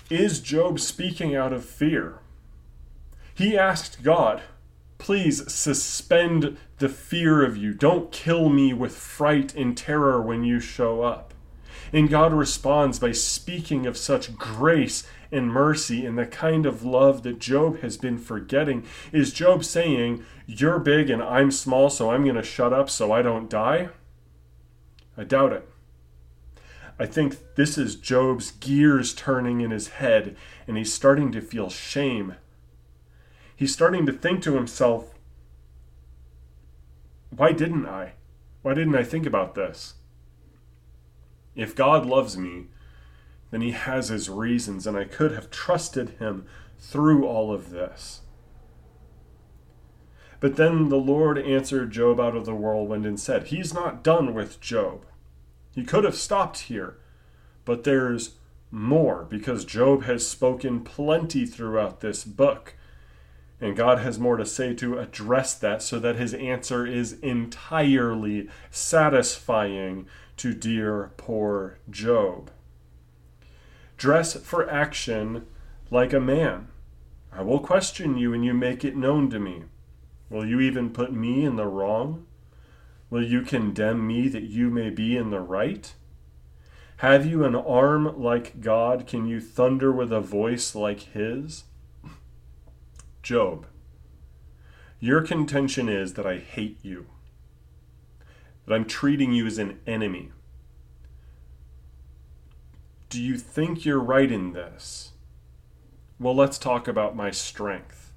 Is 0.09 0.39
Job 0.39 0.79
speaking 0.79 1.35
out 1.35 1.51
of 1.51 1.65
fear? 1.65 2.19
He 3.33 3.57
asked 3.57 4.03
God, 4.03 4.43
Please 4.99 5.51
suspend 5.51 6.57
the 6.77 6.89
fear 6.89 7.43
of 7.43 7.57
you. 7.57 7.73
Don't 7.73 8.11
kill 8.11 8.49
me 8.49 8.71
with 8.71 8.95
fright 8.95 9.55
and 9.55 9.75
terror 9.75 10.21
when 10.21 10.43
you 10.43 10.59
show 10.59 11.01
up. 11.01 11.33
And 11.91 12.09
God 12.09 12.33
responds 12.33 12.99
by 12.99 13.13
speaking 13.13 13.87
of 13.87 13.97
such 13.97 14.37
grace 14.37 15.07
and 15.31 15.51
mercy 15.51 16.05
and 16.05 16.17
the 16.17 16.25
kind 16.27 16.65
of 16.65 16.83
love 16.83 17.23
that 17.23 17.39
Job 17.39 17.79
has 17.79 17.97
been 17.97 18.19
forgetting. 18.19 18.83
Is 19.11 19.33
Job 19.33 19.63
saying, 19.63 20.23
You're 20.45 20.79
big 20.79 21.09
and 21.09 21.21
I'm 21.21 21.49
small, 21.49 21.89
so 21.89 22.11
I'm 22.11 22.23
going 22.23 22.35
to 22.35 22.43
shut 22.43 22.73
up 22.73 22.91
so 22.91 23.11
I 23.11 23.23
don't 23.23 23.49
die? 23.49 23.89
I 25.17 25.23
doubt 25.23 25.53
it. 25.53 25.67
I 26.97 27.05
think 27.05 27.55
this 27.55 27.77
is 27.77 27.95
Job's 27.95 28.51
gears 28.51 29.13
turning 29.13 29.61
in 29.61 29.71
his 29.71 29.89
head, 29.89 30.37
and 30.67 30.77
he's 30.77 30.93
starting 30.93 31.31
to 31.33 31.41
feel 31.41 31.69
shame. 31.69 32.35
He's 33.55 33.73
starting 33.73 34.05
to 34.05 34.13
think 34.13 34.41
to 34.43 34.55
himself, 34.55 35.13
why 37.29 37.51
didn't 37.51 37.85
I? 37.85 38.13
Why 38.61 38.73
didn't 38.73 38.95
I 38.95 39.03
think 39.03 39.25
about 39.25 39.55
this? 39.55 39.95
If 41.55 41.75
God 41.75 42.05
loves 42.05 42.37
me, 42.37 42.67
then 43.51 43.61
he 43.61 43.71
has 43.71 44.09
his 44.09 44.29
reasons, 44.29 44.87
and 44.87 44.97
I 44.97 45.03
could 45.03 45.31
have 45.31 45.51
trusted 45.51 46.11
him 46.11 46.45
through 46.79 47.25
all 47.25 47.53
of 47.53 47.69
this. 47.71 48.21
But 50.39 50.57
then 50.57 50.89
the 50.89 50.97
Lord 50.97 51.37
answered 51.37 51.91
Job 51.91 52.19
out 52.19 52.35
of 52.35 52.45
the 52.45 52.55
whirlwind 52.55 53.05
and 53.05 53.19
said, 53.19 53.47
He's 53.47 53.73
not 53.73 54.03
done 54.03 54.33
with 54.33 54.59
Job. 54.59 55.05
He 55.75 55.83
could 55.83 56.05
have 56.05 56.15
stopped 56.15 56.59
here, 56.61 56.97
but 57.65 57.83
there's 57.83 58.35
more 58.71 59.25
because 59.29 59.65
Job 59.65 60.03
has 60.03 60.25
spoken 60.25 60.85
plenty 60.85 61.45
throughout 61.45 61.99
this 61.99 62.23
book. 62.23 62.75
And 63.59 63.75
God 63.75 63.99
has 63.99 64.17
more 64.17 64.37
to 64.37 64.45
say 64.45 64.73
to 64.75 64.97
address 64.97 65.53
that 65.55 65.81
so 65.81 65.99
that 65.99 66.15
his 66.15 66.33
answer 66.33 66.85
is 66.85 67.19
entirely 67.19 68.49
satisfying 68.71 70.07
to 70.37 70.53
dear 70.53 71.11
poor 71.17 71.77
Job. 71.89 72.51
Dress 73.97 74.33
for 74.35 74.69
action 74.69 75.45
like 75.91 76.13
a 76.13 76.19
man. 76.19 76.69
I 77.31 77.41
will 77.41 77.59
question 77.59 78.17
you 78.17 78.33
and 78.33 78.45
you 78.45 78.53
make 78.53 78.85
it 78.85 78.95
known 78.95 79.29
to 79.29 79.39
me. 79.39 79.63
Will 80.29 80.45
you 80.45 80.59
even 80.59 80.89
put 80.89 81.13
me 81.13 81.43
in 81.43 81.55
the 81.57 81.67
wrong? 81.67 82.25
Will 83.15 83.23
you 83.23 83.43
condemn 83.43 84.05
me 84.05 84.27
that 84.27 84.43
you 84.43 84.69
may 84.69 84.89
be 84.89 85.15
in 85.15 85.29
the 85.29 85.39
right? 85.39 85.93
Have 86.97 87.25
you 87.25 87.45
an 87.45 87.55
arm 87.55 88.21
like 88.21 88.59
God? 88.59 89.07
Can 89.07 89.25
you 89.25 89.39
thunder 89.39 89.89
with 89.89 90.11
a 90.11 90.19
voice 90.19 90.75
like 90.75 90.99
his? 91.13 91.63
Job, 93.23 93.67
your 94.99 95.21
contention 95.21 95.87
is 95.87 96.15
that 96.15 96.25
I 96.25 96.39
hate 96.39 96.77
you, 96.81 97.05
that 98.65 98.73
I'm 98.73 98.83
treating 98.83 99.31
you 99.31 99.47
as 99.47 99.59
an 99.59 99.79
enemy. 99.87 100.33
Do 103.07 103.23
you 103.23 103.37
think 103.37 103.85
you're 103.85 103.97
right 103.97 104.29
in 104.29 104.51
this? 104.51 105.13
Well, 106.19 106.35
let's 106.35 106.57
talk 106.57 106.85
about 106.85 107.15
my 107.15 107.31
strength. 107.31 108.11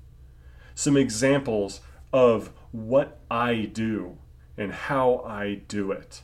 Some 0.75 0.97
examples 0.97 1.83
of 2.13 2.51
what 2.73 3.21
I 3.31 3.71
do 3.73 4.19
and 4.59 4.73
how 4.73 5.21
I 5.25 5.63
do 5.69 5.93
it. 5.93 6.23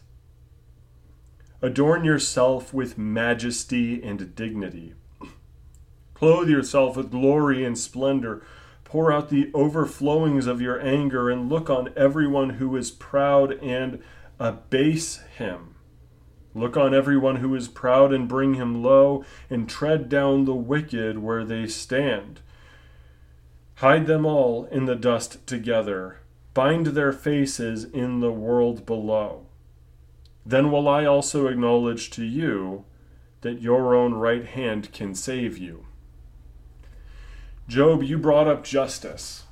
Adorn 1.63 2.05
yourself 2.05 2.75
with 2.75 2.99
majesty 2.99 4.03
and 4.03 4.35
dignity. 4.35 4.95
Clothe 6.13 6.51
yourself 6.51 6.97
with 6.97 7.11
glory 7.11 7.65
and 7.65 7.79
splendor. 7.79 8.43
Pour 8.85 9.11
out 9.11 9.31
the 9.31 9.51
overflowings 9.55 10.47
of 10.47 10.61
your 10.61 10.81
anger 10.81 11.31
and 11.31 11.49
look 11.49 11.71
on 11.71 11.93
everyone 11.97 12.51
who 12.51 12.77
is 12.77 12.91
proud 12.91 13.53
and 13.63 14.03
abase 14.39 15.23
him. 15.39 15.75
Look 16.55 16.77
on 16.77 16.95
everyone 16.95 17.37
who 17.37 17.55
is 17.55 17.67
proud 17.67 18.13
and 18.13 18.29
bring 18.29 18.55
him 18.55 18.83
low, 18.83 19.25
and 19.51 19.69
tread 19.69 20.09
down 20.09 20.45
the 20.45 20.55
wicked 20.55 21.19
where 21.19 21.45
they 21.45 21.67
stand. 21.67 22.41
Hide 23.77 24.07
them 24.07 24.25
all 24.25 24.67
in 24.67 24.85
the 24.85 24.95
dust 24.95 25.45
together, 25.49 26.21
bind 26.55 26.89
their 26.89 27.13
faces 27.13 27.85
in 27.85 28.21
the 28.21 28.33
world 28.33 28.87
below. 28.87 29.47
Then 30.47 30.71
will 30.71 30.89
I 30.89 31.05
also 31.05 31.49
acknowledge 31.49 32.11
to 32.11 32.25
you 32.25 32.85
that 33.41 33.61
your 33.61 33.95
own 33.95 34.15
right 34.15 34.47
hand 34.47 34.93
can 34.93 35.15
save 35.15 35.59
you. 35.59 35.87
Job, 37.67 38.03
you 38.03 38.19
brought 38.19 38.47
up 38.47 38.63
justice. 38.63 39.45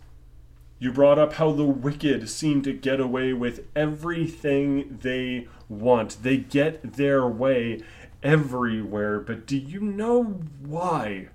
You 0.78 0.92
brought 0.92 1.18
up 1.18 1.34
how 1.34 1.52
the 1.52 1.64
wicked 1.64 2.28
seem 2.28 2.62
to 2.62 2.72
get 2.72 3.00
away 3.00 3.32
with 3.32 3.66
everything 3.74 4.98
they 5.00 5.48
want. 5.68 6.22
They 6.22 6.36
get 6.36 6.94
their 6.94 7.26
way 7.26 7.80
everywhere. 8.22 9.20
But 9.20 9.46
do 9.46 9.56
you 9.56 9.80
know 9.80 10.24
why 10.60 11.28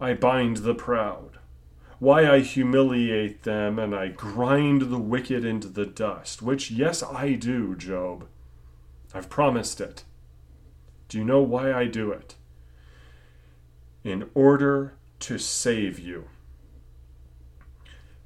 I 0.00 0.14
bind 0.14 0.58
the 0.58 0.74
proud? 0.74 1.35
Why 1.98 2.28
I 2.30 2.40
humiliate 2.40 3.44
them 3.44 3.78
and 3.78 3.94
I 3.94 4.08
grind 4.08 4.82
the 4.82 4.98
wicked 4.98 5.44
into 5.44 5.68
the 5.68 5.86
dust? 5.86 6.42
Which, 6.42 6.70
yes, 6.70 7.02
I 7.02 7.32
do, 7.32 7.74
Job. 7.74 8.26
I've 9.14 9.30
promised 9.30 9.80
it. 9.80 10.04
Do 11.08 11.18
you 11.18 11.24
know 11.24 11.40
why 11.40 11.72
I 11.72 11.86
do 11.86 12.10
it? 12.10 12.34
In 14.04 14.28
order 14.34 14.94
to 15.20 15.38
save 15.38 15.98
you. 15.98 16.28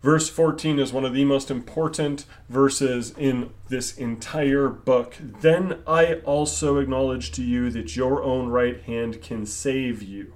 Verse 0.03 0.31
14 0.31 0.79
is 0.79 0.93
one 0.93 1.05
of 1.05 1.13
the 1.13 1.27
most 1.27 1.51
important 1.51 2.25
verses 2.49 3.15
in 3.19 3.51
this 3.69 3.97
entire 3.97 4.69
book. 4.69 5.17
Then 5.21 5.83
I 5.87 6.15
also 6.25 6.79
acknowledge 6.79 7.31
to 7.33 7.43
you 7.43 7.71
that 7.71 7.97
your 7.97 8.23
own 8.23 8.49
right 8.49 8.81
hand 8.83 9.21
can 9.21 9.45
save 9.45 10.03
you. 10.03 10.33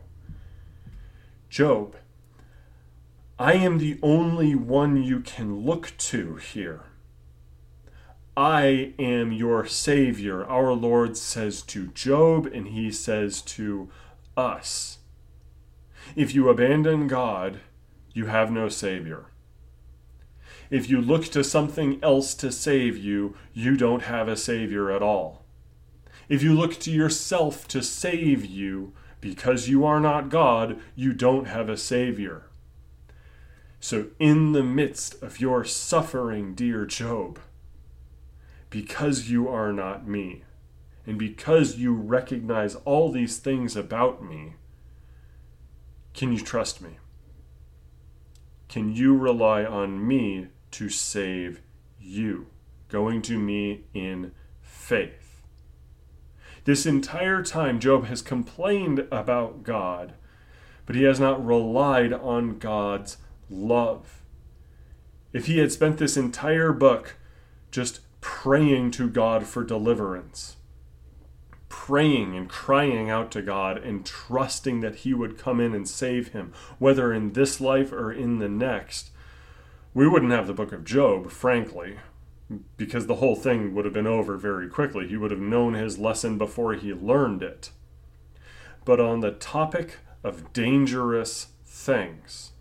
Job, 1.48 1.96
I 3.38 3.54
am 3.54 3.78
the 3.78 3.98
only 4.00 4.54
one 4.54 5.02
you 5.02 5.18
can 5.18 5.64
look 5.64 5.92
to 5.98 6.36
here. 6.36 6.82
I 8.36 8.94
am 8.96 9.32
your 9.32 9.66
Savior, 9.66 10.44
our 10.44 10.72
Lord 10.72 11.16
says 11.16 11.62
to 11.62 11.88
Job, 11.88 12.46
and 12.46 12.68
he 12.68 12.92
says 12.92 13.42
to 13.42 13.90
us. 14.36 14.98
If 16.14 16.32
you 16.32 16.48
abandon 16.48 17.08
God, 17.08 17.58
you 18.12 18.26
have 18.26 18.52
no 18.52 18.68
Savior. 18.68 19.26
If 20.70 20.88
you 20.88 21.00
look 21.00 21.24
to 21.26 21.42
something 21.42 21.98
else 22.04 22.34
to 22.34 22.52
save 22.52 22.96
you, 22.96 23.36
you 23.52 23.76
don't 23.76 24.02
have 24.02 24.28
a 24.28 24.36
Savior 24.36 24.92
at 24.92 25.02
all. 25.02 25.44
If 26.28 26.44
you 26.44 26.54
look 26.54 26.78
to 26.80 26.90
yourself 26.90 27.66
to 27.68 27.82
save 27.82 28.44
you, 28.44 28.92
because 29.20 29.68
you 29.68 29.84
are 29.84 30.00
not 30.00 30.28
God, 30.28 30.78
you 30.94 31.12
don't 31.12 31.46
have 31.46 31.68
a 31.68 31.76
Savior. 31.76 32.44
So, 33.84 34.06
in 34.18 34.52
the 34.52 34.62
midst 34.62 35.22
of 35.22 35.42
your 35.42 35.62
suffering, 35.62 36.54
dear 36.54 36.86
Job, 36.86 37.38
because 38.70 39.28
you 39.28 39.46
are 39.46 39.74
not 39.74 40.08
me, 40.08 40.44
and 41.06 41.18
because 41.18 41.76
you 41.76 41.92
recognize 41.92 42.76
all 42.86 43.12
these 43.12 43.36
things 43.36 43.76
about 43.76 44.24
me, 44.24 44.54
can 46.14 46.32
you 46.32 46.40
trust 46.40 46.80
me? 46.80 46.96
Can 48.70 48.94
you 48.94 49.14
rely 49.14 49.66
on 49.66 50.08
me 50.08 50.46
to 50.70 50.88
save 50.88 51.60
you? 52.00 52.46
Going 52.88 53.20
to 53.20 53.38
me 53.38 53.84
in 53.92 54.32
faith. 54.62 55.42
This 56.64 56.86
entire 56.86 57.42
time, 57.42 57.80
Job 57.80 58.06
has 58.06 58.22
complained 58.22 59.00
about 59.12 59.62
God, 59.62 60.14
but 60.86 60.96
he 60.96 61.02
has 61.02 61.20
not 61.20 61.44
relied 61.44 62.14
on 62.14 62.58
God's 62.58 63.18
love. 63.54 64.22
If 65.32 65.46
he 65.46 65.58
had 65.58 65.72
spent 65.72 65.98
this 65.98 66.16
entire 66.16 66.72
book 66.72 67.16
just 67.70 68.00
praying 68.20 68.90
to 68.92 69.08
God 69.08 69.46
for 69.46 69.64
deliverance, 69.64 70.56
praying 71.68 72.36
and 72.36 72.48
crying 72.48 73.10
out 73.10 73.30
to 73.32 73.42
God 73.42 73.76
and 73.76 74.06
trusting 74.06 74.80
that 74.80 74.96
He 74.96 75.12
would 75.12 75.36
come 75.36 75.60
in 75.60 75.74
and 75.74 75.88
save 75.88 76.28
him, 76.28 76.52
whether 76.78 77.12
in 77.12 77.32
this 77.32 77.60
life 77.60 77.92
or 77.92 78.12
in 78.12 78.38
the 78.38 78.48
next, 78.48 79.10
we 79.92 80.08
wouldn't 80.08 80.32
have 80.32 80.46
the 80.46 80.54
book 80.54 80.72
of 80.72 80.84
Job, 80.84 81.30
frankly, 81.30 81.98
because 82.76 83.06
the 83.06 83.16
whole 83.16 83.36
thing 83.36 83.74
would 83.74 83.84
have 83.84 83.92
been 83.92 84.06
over 84.06 84.36
very 84.36 84.68
quickly. 84.68 85.08
He 85.08 85.16
would 85.16 85.30
have 85.30 85.40
known 85.40 85.74
his 85.74 85.98
lesson 85.98 86.38
before 86.38 86.74
he 86.74 86.94
learned 86.94 87.42
it. 87.42 87.70
But 88.84 89.00
on 89.00 89.20
the 89.20 89.32
topic 89.32 89.98
of 90.22 90.52
dangerous 90.52 91.48
things, 91.66 92.52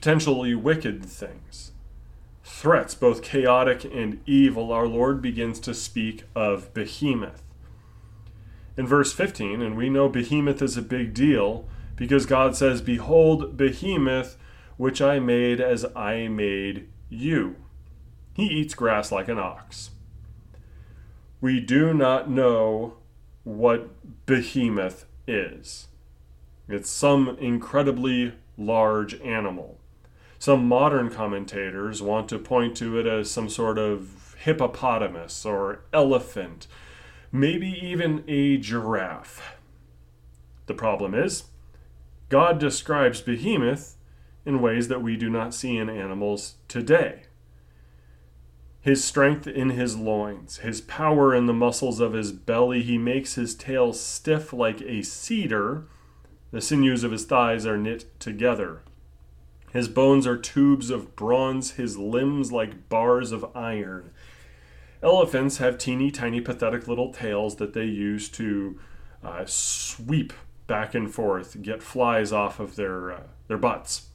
potentially 0.00 0.54
wicked 0.54 1.04
things, 1.04 1.72
threats, 2.42 2.94
both 2.94 3.22
chaotic 3.22 3.84
and 3.84 4.18
evil, 4.24 4.72
our 4.72 4.86
Lord 4.86 5.20
begins 5.20 5.60
to 5.60 5.74
speak 5.74 6.24
of 6.34 6.72
Behemoth. 6.72 7.42
In 8.78 8.86
verse 8.86 9.12
15, 9.12 9.60
and 9.60 9.76
we 9.76 9.90
know 9.90 10.08
Behemoth 10.08 10.62
is 10.62 10.78
a 10.78 10.82
big 10.82 11.12
deal 11.12 11.68
because 11.96 12.24
God 12.24 12.56
says, 12.56 12.80
Behold, 12.80 13.58
Behemoth 13.58 14.38
which 14.78 15.02
I 15.02 15.18
made 15.18 15.60
as 15.60 15.84
I 15.94 16.28
made 16.28 16.88
you. 17.10 17.56
He 18.32 18.46
eats 18.46 18.74
grass 18.74 19.12
like 19.12 19.28
an 19.28 19.38
ox. 19.38 19.90
We 21.42 21.60
do 21.60 21.92
not 21.92 22.30
know 22.30 22.94
what 23.44 23.90
behemoth 24.24 25.04
is. 25.26 25.88
It's 26.66 26.88
some 26.88 27.36
incredibly 27.38 28.32
large 28.56 29.20
animal. 29.20 29.79
Some 30.40 30.66
modern 30.66 31.10
commentators 31.10 32.00
want 32.00 32.30
to 32.30 32.38
point 32.38 32.74
to 32.78 32.98
it 32.98 33.06
as 33.06 33.30
some 33.30 33.50
sort 33.50 33.76
of 33.76 34.34
hippopotamus 34.38 35.44
or 35.44 35.82
elephant, 35.92 36.66
maybe 37.30 37.68
even 37.68 38.24
a 38.26 38.56
giraffe. 38.56 39.58
The 40.64 40.72
problem 40.72 41.14
is, 41.14 41.44
God 42.30 42.58
describes 42.58 43.20
behemoth 43.20 43.98
in 44.46 44.62
ways 44.62 44.88
that 44.88 45.02
we 45.02 45.14
do 45.14 45.28
not 45.28 45.52
see 45.52 45.76
in 45.76 45.90
animals 45.90 46.54
today. 46.68 47.24
His 48.80 49.04
strength 49.04 49.46
in 49.46 49.68
his 49.68 49.98
loins, 49.98 50.58
his 50.58 50.80
power 50.80 51.34
in 51.34 51.44
the 51.44 51.52
muscles 51.52 52.00
of 52.00 52.14
his 52.14 52.32
belly, 52.32 52.82
he 52.82 52.96
makes 52.96 53.34
his 53.34 53.54
tail 53.54 53.92
stiff 53.92 54.54
like 54.54 54.80
a 54.80 55.02
cedar. 55.02 55.84
The 56.50 56.62
sinews 56.62 57.04
of 57.04 57.12
his 57.12 57.26
thighs 57.26 57.66
are 57.66 57.76
knit 57.76 58.18
together. 58.18 58.80
His 59.72 59.88
bones 59.88 60.26
are 60.26 60.36
tubes 60.36 60.90
of 60.90 61.14
bronze, 61.14 61.72
his 61.72 61.96
limbs 61.96 62.50
like 62.50 62.88
bars 62.88 63.30
of 63.32 63.56
iron. 63.56 64.10
Elephants 65.02 65.58
have 65.58 65.78
teeny 65.78 66.10
tiny, 66.10 66.40
pathetic 66.40 66.88
little 66.88 67.12
tails 67.12 67.56
that 67.56 67.72
they 67.72 67.84
use 67.84 68.28
to 68.30 68.78
uh, 69.22 69.44
sweep 69.46 70.32
back 70.66 70.94
and 70.94 71.12
forth, 71.12 71.62
get 71.62 71.82
flies 71.82 72.32
off 72.32 72.60
of 72.60 72.76
their, 72.76 73.12
uh, 73.12 73.22
their 73.48 73.58
butts. 73.58 74.08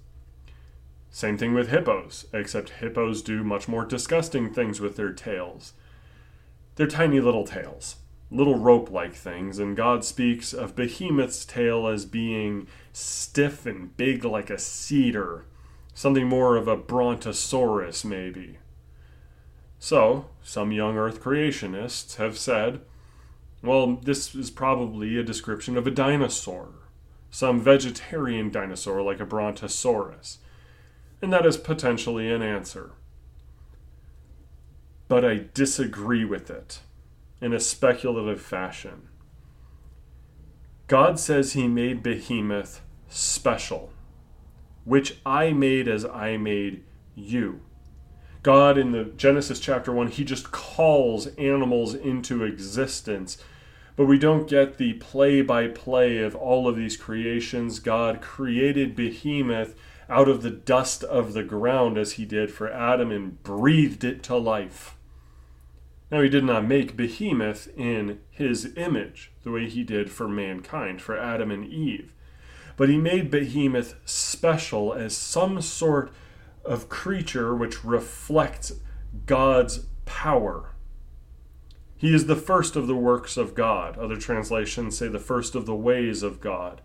Same 1.10 1.38
thing 1.38 1.54
with 1.54 1.70
hippos, 1.70 2.26
except 2.34 2.70
hippos 2.72 3.22
do 3.22 3.44
much 3.44 3.68
more 3.68 3.86
disgusting 3.86 4.54
things 4.54 4.82
with 4.82 4.98
their 4.98 5.14
tails. 5.14 5.74
They're 6.76 6.88
tiny 6.88 7.22
little 7.22 7.46
tails, 7.46 7.96
little 8.32 8.58
rope 8.58 8.90
like 8.90 9.14
things, 9.14 9.60
and 9.60 9.78
God 9.78 10.04
speaks 10.04 10.54
of 10.54 10.76
Behemoth's 10.76 11.46
tail 11.46 11.88
as 11.88 12.06
being 12.06 12.68
stiff 12.92 13.66
and 13.66 13.96
big 13.96 14.26
like 14.26 14.50
a 14.50 14.58
cedar, 14.58 15.46
something 15.94 16.28
more 16.28 16.56
of 16.56 16.68
a 16.68 16.76
brontosaurus, 16.76 18.04
maybe. 18.04 18.58
So, 19.80 20.26
some 20.44 20.72
young 20.72 20.98
Earth 20.98 21.22
creationists 21.22 22.16
have 22.16 22.38
said, 22.38 22.82
well, 23.62 23.96
this 23.96 24.34
is 24.36 24.52
probably 24.52 25.18
a 25.18 25.24
description 25.24 25.78
of 25.78 25.88
a 25.88 25.92
dinosaur, 25.92 26.70
some 27.30 27.62
vegetarian 27.62 28.52
dinosaur 28.52 29.02
like 29.02 29.20
a 29.20 29.26
brontosaurus 29.26 30.40
and 31.26 31.32
that 31.34 31.46
is 31.46 31.58
potentially 31.58 32.32
an 32.32 32.42
answer. 32.42 32.92
But 35.08 35.26
I 35.26 35.46
disagree 35.54 36.26
with 36.26 36.50
it 36.50 36.82
in 37.46 37.54
a 37.54 37.60
speculative 37.60 38.42
fashion. 38.42 39.08
God 40.88 41.20
says 41.20 41.54
he 41.54 41.68
made 41.68 42.02
Behemoth 42.02 42.82
special, 43.08 43.92
which 44.84 45.20
I 45.24 45.54
made 45.54 45.88
as 45.88 46.06
I 46.06 46.38
made 46.38 46.84
you. 47.14 47.62
God, 48.42 48.80
in 48.80 48.94
the 48.94 49.04
Genesis 49.16 49.60
chapter 49.60 49.92
1, 49.92 50.08
he 50.08 50.24
just 50.24 50.52
calls 50.52 51.28
animals 51.36 51.94
into 51.94 52.44
existence. 52.44 53.38
But 53.96 54.08
we 54.08 54.18
don't 54.18 54.50
get 54.50 54.80
the 54.80 54.94
play 54.94 55.44
by 55.44 55.68
play 55.68 56.18
of 56.24 56.36
all 56.36 56.68
of 56.68 56.76
these 56.76 56.98
creations. 56.98 57.78
God 57.78 58.22
created 58.22 58.96
Behemoth 58.96 59.76
out 60.10 60.28
of 60.28 60.42
the 60.42 60.50
dust 60.50 61.04
of 61.04 61.34
the 61.34 61.44
ground 61.44 62.00
as 62.00 62.14
he 62.14 62.26
did 62.26 62.50
for 62.50 62.74
Adam 62.74 63.12
and 63.12 63.44
breathed 63.44 64.04
it 64.04 64.24
to 64.24 64.36
life. 64.36 64.95
Now, 66.12 66.22
he 66.22 66.30
did 66.30 66.44
not 66.44 66.68
make 66.68 66.96
Behemoth 66.96 67.68
in 67.76 68.20
his 68.30 68.74
image, 68.78 69.32
the 69.44 69.52
way 69.52 69.68
he 69.68 69.84
did 69.84 70.12
for 70.12 70.28
mankind, 70.28 71.02
for 71.02 71.18
Adam 71.18 71.50
and 71.50 71.66
Eve. 71.66 72.14
But 72.78 72.90
he 72.90 72.98
made 72.98 73.32
Behemoth 73.32 73.96
special 74.06 74.94
as 74.94 75.18
some 75.18 75.62
sort 75.62 76.12
of 76.64 76.90
creature 76.90 77.56
which 77.56 77.84
reflects 77.84 78.74
God's 79.26 79.86
power. 80.06 80.76
He 81.98 82.14
is 82.14 82.28
the 82.28 82.36
first 82.36 82.76
of 82.76 82.88
the 82.88 82.96
works 82.96 83.38
of 83.38 83.56
God. 83.56 83.98
Other 83.98 84.18
translations 84.18 84.98
say 84.98 85.08
the 85.08 85.20
first 85.20 85.56
of 85.56 85.66
the 85.66 85.76
ways 85.76 86.22
of 86.22 86.42
God. 86.42 86.82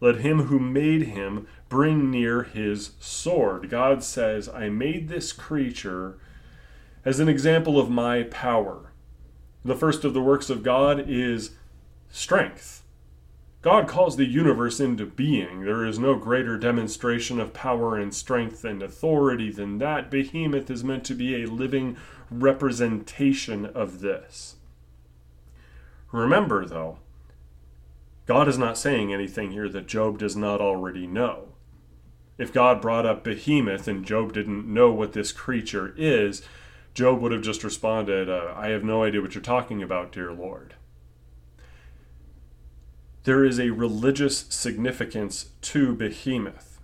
Let 0.00 0.16
him 0.16 0.44
who 0.44 0.58
made 0.58 1.02
him 1.02 1.46
bring 1.68 2.10
near 2.10 2.42
his 2.42 2.92
sword. 3.00 3.70
God 3.70 4.02
says, 4.02 4.48
I 4.48 4.68
made 4.68 5.08
this 5.08 5.32
creature 5.32 6.18
as 7.04 7.20
an 7.20 7.28
example 7.28 7.78
of 7.78 7.90
my 7.90 8.24
power. 8.24 8.92
The 9.64 9.76
first 9.76 10.04
of 10.04 10.14
the 10.14 10.22
works 10.22 10.50
of 10.50 10.62
God 10.62 11.04
is 11.08 11.52
strength. 12.10 12.82
God 13.60 13.88
calls 13.88 14.16
the 14.16 14.24
universe 14.24 14.78
into 14.78 15.04
being. 15.04 15.64
There 15.64 15.84
is 15.84 15.98
no 15.98 16.14
greater 16.14 16.56
demonstration 16.56 17.40
of 17.40 17.52
power 17.52 17.96
and 17.96 18.14
strength 18.14 18.64
and 18.64 18.82
authority 18.82 19.50
than 19.50 19.78
that. 19.78 20.10
Behemoth 20.10 20.70
is 20.70 20.84
meant 20.84 21.04
to 21.06 21.14
be 21.14 21.42
a 21.42 21.48
living 21.48 21.96
representation 22.30 23.66
of 23.66 24.00
this. 24.00 24.56
Remember, 26.12 26.64
though, 26.64 26.98
God 28.26 28.46
is 28.46 28.58
not 28.58 28.78
saying 28.78 29.12
anything 29.12 29.50
here 29.50 29.68
that 29.68 29.88
Job 29.88 30.18
does 30.18 30.36
not 30.36 30.60
already 30.60 31.06
know. 31.06 31.48
If 32.38 32.52
God 32.52 32.80
brought 32.80 33.04
up 33.04 33.24
Behemoth 33.24 33.88
and 33.88 34.06
Job 34.06 34.32
didn't 34.32 34.72
know 34.72 34.92
what 34.92 35.14
this 35.14 35.32
creature 35.32 35.92
is, 35.96 36.42
Job 36.98 37.20
would 37.20 37.30
have 37.30 37.42
just 37.42 37.62
responded, 37.62 38.28
uh, 38.28 38.52
I 38.56 38.70
have 38.70 38.82
no 38.82 39.04
idea 39.04 39.20
what 39.20 39.36
you're 39.36 39.40
talking 39.40 39.84
about, 39.84 40.10
dear 40.10 40.32
Lord. 40.32 40.74
There 43.22 43.44
is 43.44 43.60
a 43.60 43.70
religious 43.70 44.46
significance 44.48 45.50
to 45.60 45.94
Behemoth 45.94 46.80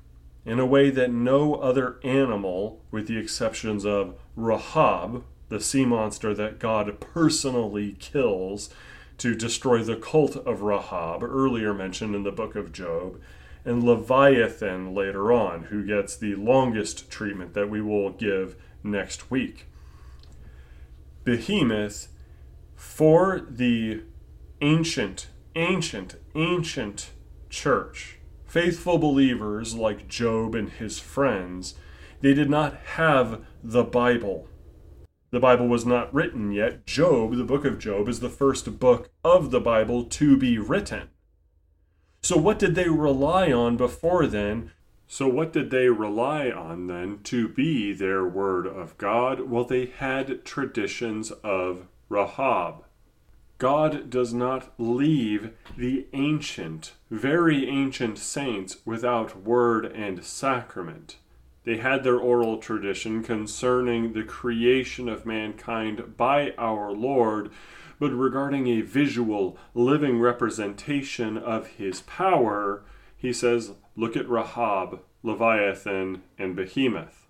in 0.47 0.61
a 0.61 0.67
way 0.67 0.91
that 0.91 1.11
no 1.11 1.57
other 1.57 1.99
animal, 2.05 2.81
with 2.93 3.09
the 3.09 3.19
exceptions 3.19 3.85
of 3.85 4.15
Rahab, 4.37 5.25
the 5.49 5.59
sea 5.59 5.85
monster 5.85 6.33
that 6.33 6.61
God 6.61 7.01
personally 7.01 7.97
kills, 7.99 8.71
to 9.19 9.35
destroy 9.35 9.83
the 9.83 9.97
cult 9.97 10.37
of 10.37 10.63
Rahab, 10.63 11.25
earlier 11.25 11.75
mentioned 11.75 12.15
in 12.15 12.23
the 12.23 12.31
book 12.31 12.55
of 12.55 12.73
Job, 12.73 13.21
and 13.65 13.83
Leviathan 13.83 14.95
later 14.95 15.33
on, 15.33 15.65
who 15.65 15.85
gets 15.85 16.17
the 16.17 16.37
longest 16.37 17.11
treatment 17.11 17.55
that 17.55 17.69
we 17.69 17.83
will 17.83 18.11
give 18.11 18.55
next 18.85 19.29
week. 19.29 19.67
Behemoth, 21.25 22.09
for 22.75 23.41
the 23.49 24.03
ancient, 24.61 25.29
ancient, 25.57 26.17
ancient 26.35 27.11
church, 27.49 28.19
faithful 28.45 28.99
believers 28.99 29.75
like 29.75 30.09
Job 30.09 30.55
and 30.55 30.69
his 30.69 30.99
friends, 30.99 31.75
they 32.21 32.35
did 32.35 32.51
not 32.51 32.77
have 32.95 33.45
the 33.63 33.85
Bible. 33.85 34.49
The 35.31 35.41
Bible 35.41 35.67
was 35.67 35.85
not 35.85 36.15
written 36.15 36.53
yet. 36.53 36.87
Job, 36.87 37.37
the 37.37 37.45
book 37.45 37.65
of 37.65 37.79
Job, 37.79 38.09
is 38.09 38.21
the 38.21 38.29
first 38.29 38.79
book 38.79 39.11
of 39.25 39.51
the 39.51 39.61
Bible 39.61 40.05
to 40.05 40.37
be 40.37 40.59
written. 40.59 41.09
So, 42.23 42.37
what 42.37 42.59
did 42.59 42.75
they 42.75 42.89
rely 42.89 43.51
on 43.51 43.77
before 43.77 44.27
then? 44.27 44.71
So, 45.07 45.29
what 45.29 45.53
did 45.53 45.71
they 45.71 45.89
rely 45.89 46.51
on 46.51 46.87
then 46.87 47.21
to 47.25 47.49
be 47.49 47.93
their 47.93 48.25
word 48.25 48.67
of 48.67 48.97
God? 48.99 49.41
Well, 49.51 49.65
they 49.65 49.87
had 49.87 50.45
traditions 50.45 51.31
of 51.43 51.87
Rahab. 52.09 52.85
God 53.59 54.11
does 54.11 54.35
not 54.35 54.73
leave 54.79 55.53
the 55.77 56.07
ancient, 56.13 56.93
very 57.11 57.69
ancient 57.69 58.19
saints 58.19 58.79
without 58.85 59.43
word 59.43 59.87
and 59.87 60.25
sacrament. 60.25 61.17
They 61.65 61.79
had 61.79 62.03
their 62.05 62.19
oral 62.19 62.59
tradition 62.59 63.23
concerning 63.23 64.13
the 64.13 64.25
creation 64.25 65.09
of 65.09 65.25
mankind 65.25 66.17
by 66.17 66.53
our 66.59 66.93
Lord, 66.93 67.51
but 67.99 68.11
regarding 68.11 68.67
a 68.67 68.83
visual, 68.83 69.57
living 69.73 70.21
representation 70.21 71.39
of 71.39 71.69
his 71.69 72.03
power, 72.03 72.83
he 73.25 73.33
says, 73.33 73.73
look 73.97 74.17
at 74.17 74.29
Rahab, 74.29 75.01
Leviathan, 75.23 76.23
and 76.39 76.55
Behemoth. 76.57 77.27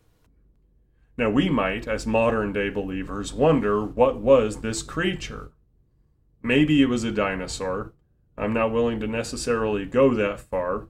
Now, 1.16 1.30
we 1.30 1.48
might, 1.48 1.86
as 1.86 2.06
modern 2.06 2.52
day 2.52 2.68
believers, 2.68 3.32
wonder 3.32 3.84
what 3.84 4.20
was 4.20 4.60
this 4.60 4.82
creature? 4.82 5.52
Maybe 6.42 6.82
it 6.82 6.88
was 6.88 7.04
a 7.04 7.12
dinosaur. 7.12 7.92
I'm 8.36 8.52
not 8.52 8.72
willing 8.72 8.98
to 9.00 9.06
necessarily 9.06 9.84
go 9.84 10.12
that 10.14 10.40
far 10.40 10.88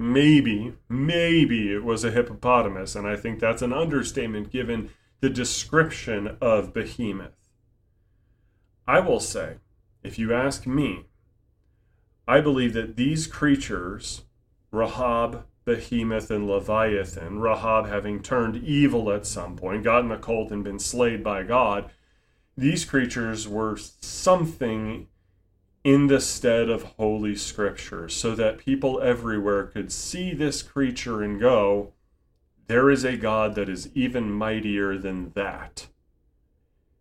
maybe, 0.00 0.72
maybe 0.88 1.72
it 1.72 1.84
was 1.84 2.02
a 2.04 2.10
hippopotamus, 2.10 2.96
and 2.96 3.06
I 3.06 3.16
think 3.16 3.38
that's 3.38 3.60
an 3.60 3.74
understatement 3.74 4.50
given 4.50 4.88
the 5.20 5.28
description 5.28 6.38
of 6.40 6.72
Behemoth. 6.72 7.36
I 8.88 9.00
will 9.00 9.20
say, 9.20 9.56
if 10.02 10.18
you 10.18 10.32
ask 10.32 10.66
me, 10.66 11.09
I 12.30 12.40
believe 12.40 12.74
that 12.74 12.94
these 12.94 13.26
creatures, 13.26 14.22
Rahab, 14.70 15.46
Behemoth 15.64 16.30
and 16.30 16.46
Leviathan, 16.46 17.40
Rahab 17.40 17.88
having 17.88 18.22
turned 18.22 18.62
evil 18.62 19.10
at 19.10 19.26
some 19.26 19.56
point, 19.56 19.82
gotten 19.82 20.12
a 20.12 20.16
cult, 20.16 20.52
and 20.52 20.62
been 20.62 20.78
slayed 20.78 21.24
by 21.24 21.42
God, 21.42 21.90
these 22.56 22.84
creatures 22.84 23.48
were 23.48 23.76
something 23.76 25.08
in 25.82 26.06
the 26.06 26.20
stead 26.20 26.70
of 26.70 26.84
Holy 26.98 27.34
Scripture, 27.34 28.08
so 28.08 28.36
that 28.36 28.58
people 28.58 29.00
everywhere 29.00 29.66
could 29.66 29.90
see 29.90 30.32
this 30.32 30.62
creature 30.62 31.24
and 31.24 31.40
go, 31.40 31.94
There 32.68 32.90
is 32.90 33.02
a 33.02 33.16
God 33.16 33.56
that 33.56 33.68
is 33.68 33.90
even 33.92 34.30
mightier 34.30 34.96
than 34.96 35.30
that. 35.30 35.88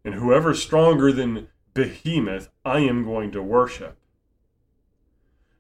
And 0.04 0.16
whoever's 0.16 0.64
stronger 0.64 1.12
than 1.12 1.50
Behemoth, 1.76 2.50
I 2.66 2.80
am 2.80 3.04
going 3.04 3.30
to 3.34 3.44
worship. 3.44 3.99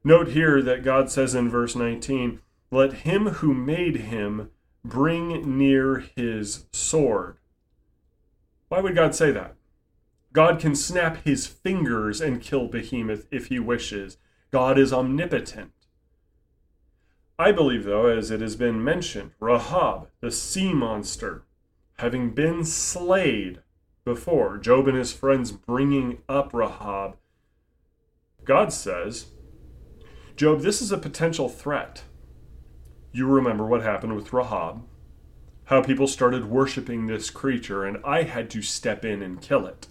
Note 0.03 0.29
here 0.29 0.61
that 0.61 0.83
God 0.83 1.11
says 1.11 1.35
in 1.35 1.49
verse 1.49 1.75
19, 1.75 2.39
Let 2.71 2.93
him 2.93 3.27
who 3.27 3.53
made 3.53 3.97
him 3.97 4.49
bring 4.83 5.57
near 5.57 6.05
his 6.15 6.65
sword. 6.71 7.37
Why 8.69 8.79
would 8.79 8.95
God 8.95 9.13
say 9.13 9.31
that? 9.31 9.55
God 10.31 10.59
can 10.59 10.75
snap 10.75 11.23
his 11.25 11.47
fingers 11.47 12.21
and 12.21 12.41
kill 12.41 12.67
Behemoth 12.67 13.27
if 13.31 13.47
he 13.47 13.59
wishes. 13.59 14.17
God 14.51 14.77
is 14.77 14.93
omnipotent. 14.93 15.71
I 17.37 17.51
believe, 17.51 17.83
though, 17.83 18.07
as 18.07 18.31
it 18.31 18.41
has 18.41 18.55
been 18.55 18.83
mentioned, 18.83 19.31
Rahab, 19.39 20.09
the 20.21 20.31
sea 20.31 20.73
monster, 20.73 21.43
having 21.97 22.31
been 22.31 22.63
slayed 22.63 23.61
before, 24.05 24.57
Job 24.57 24.87
and 24.87 24.97
his 24.97 25.13
friends 25.13 25.51
bringing 25.51 26.19
up 26.27 26.53
Rahab, 26.53 27.17
God 28.43 28.71
says, 28.71 29.27
Job, 30.39 30.61
this 30.61 30.81
is 30.81 30.93
a 30.93 30.97
potential 30.97 31.49
threat. 31.49 32.03
You 33.11 33.27
remember 33.27 33.65
what 33.65 33.81
happened 33.81 34.15
with 34.15 34.31
Rahab, 34.31 34.85
how 35.65 35.81
people 35.81 36.07
started 36.07 36.45
worshiping 36.45 37.07
this 37.07 37.29
creature, 37.29 37.83
and 37.83 37.97
I 38.05 38.23
had 38.23 38.49
to 38.51 38.61
step 38.61 39.03
in 39.03 39.21
and 39.21 39.41
kill 39.41 39.65
it. 39.65 39.87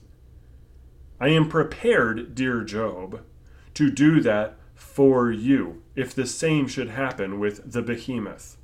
I 1.20 1.28
am 1.28 1.50
prepared, 1.50 2.34
dear 2.34 2.64
Job, 2.64 3.20
to 3.74 3.90
do 3.90 4.22
that 4.22 4.56
for 4.74 5.30
you 5.30 5.82
if 5.94 6.14
the 6.14 6.26
same 6.26 6.66
should 6.66 6.88
happen 6.88 7.38
with 7.38 7.70
the 7.70 7.82
behemoth. 7.82 8.56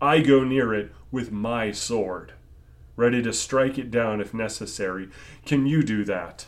I 0.00 0.18
go 0.18 0.42
near 0.42 0.74
it 0.74 0.90
with 1.12 1.30
my 1.30 1.70
sword, 1.70 2.32
ready 2.96 3.22
to 3.22 3.32
strike 3.32 3.78
it 3.78 3.92
down 3.92 4.20
if 4.20 4.34
necessary. 4.34 5.10
Can 5.46 5.64
you 5.64 5.84
do 5.84 6.02
that? 6.06 6.46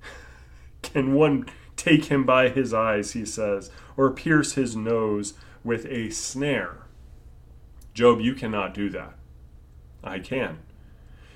Can 0.80 1.12
one 1.12 1.44
take 1.86 2.06
him 2.06 2.24
by 2.24 2.48
his 2.48 2.74
eyes, 2.74 3.12
he 3.12 3.24
says, 3.24 3.70
or 3.96 4.10
pierce 4.10 4.54
his 4.54 4.74
nose 4.74 5.34
with 5.62 5.86
a 5.86 6.10
snare? 6.10 6.78
Job, 7.94 8.20
you 8.20 8.34
cannot 8.34 8.74
do 8.74 8.90
that. 8.90 9.14
I 10.02 10.18
can. 10.18 10.58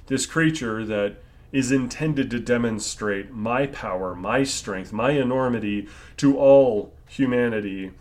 This 0.06 0.26
creature 0.26 0.84
that 0.84 1.22
is 1.52 1.70
intended 1.70 2.30
to 2.32 2.40
demonstrate 2.40 3.30
my 3.30 3.66
power, 3.68 4.14
my 4.16 4.42
strength, 4.42 4.92
my 4.92 5.12
enormity 5.12 5.88
to 6.16 6.36
all 6.36 6.94
humanity. 7.06 7.92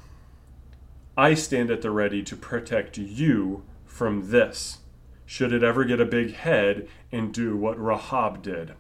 I 1.16 1.36
stand 1.36 1.70
at 1.70 1.84
the 1.84 1.92
ready 1.92 2.24
to 2.24 2.36
protect 2.36 2.98
you 2.98 3.64
from 3.86 4.32
this, 4.32 4.80
should 5.26 5.54
it 5.54 5.62
ever 5.62 5.84
get 5.84 6.02
a 6.02 6.06
big 6.06 6.34
head 6.34 6.88
and 7.12 7.32
do 7.32 7.56
what 7.56 7.80
Rahab 7.80 8.42
did. 8.42 8.74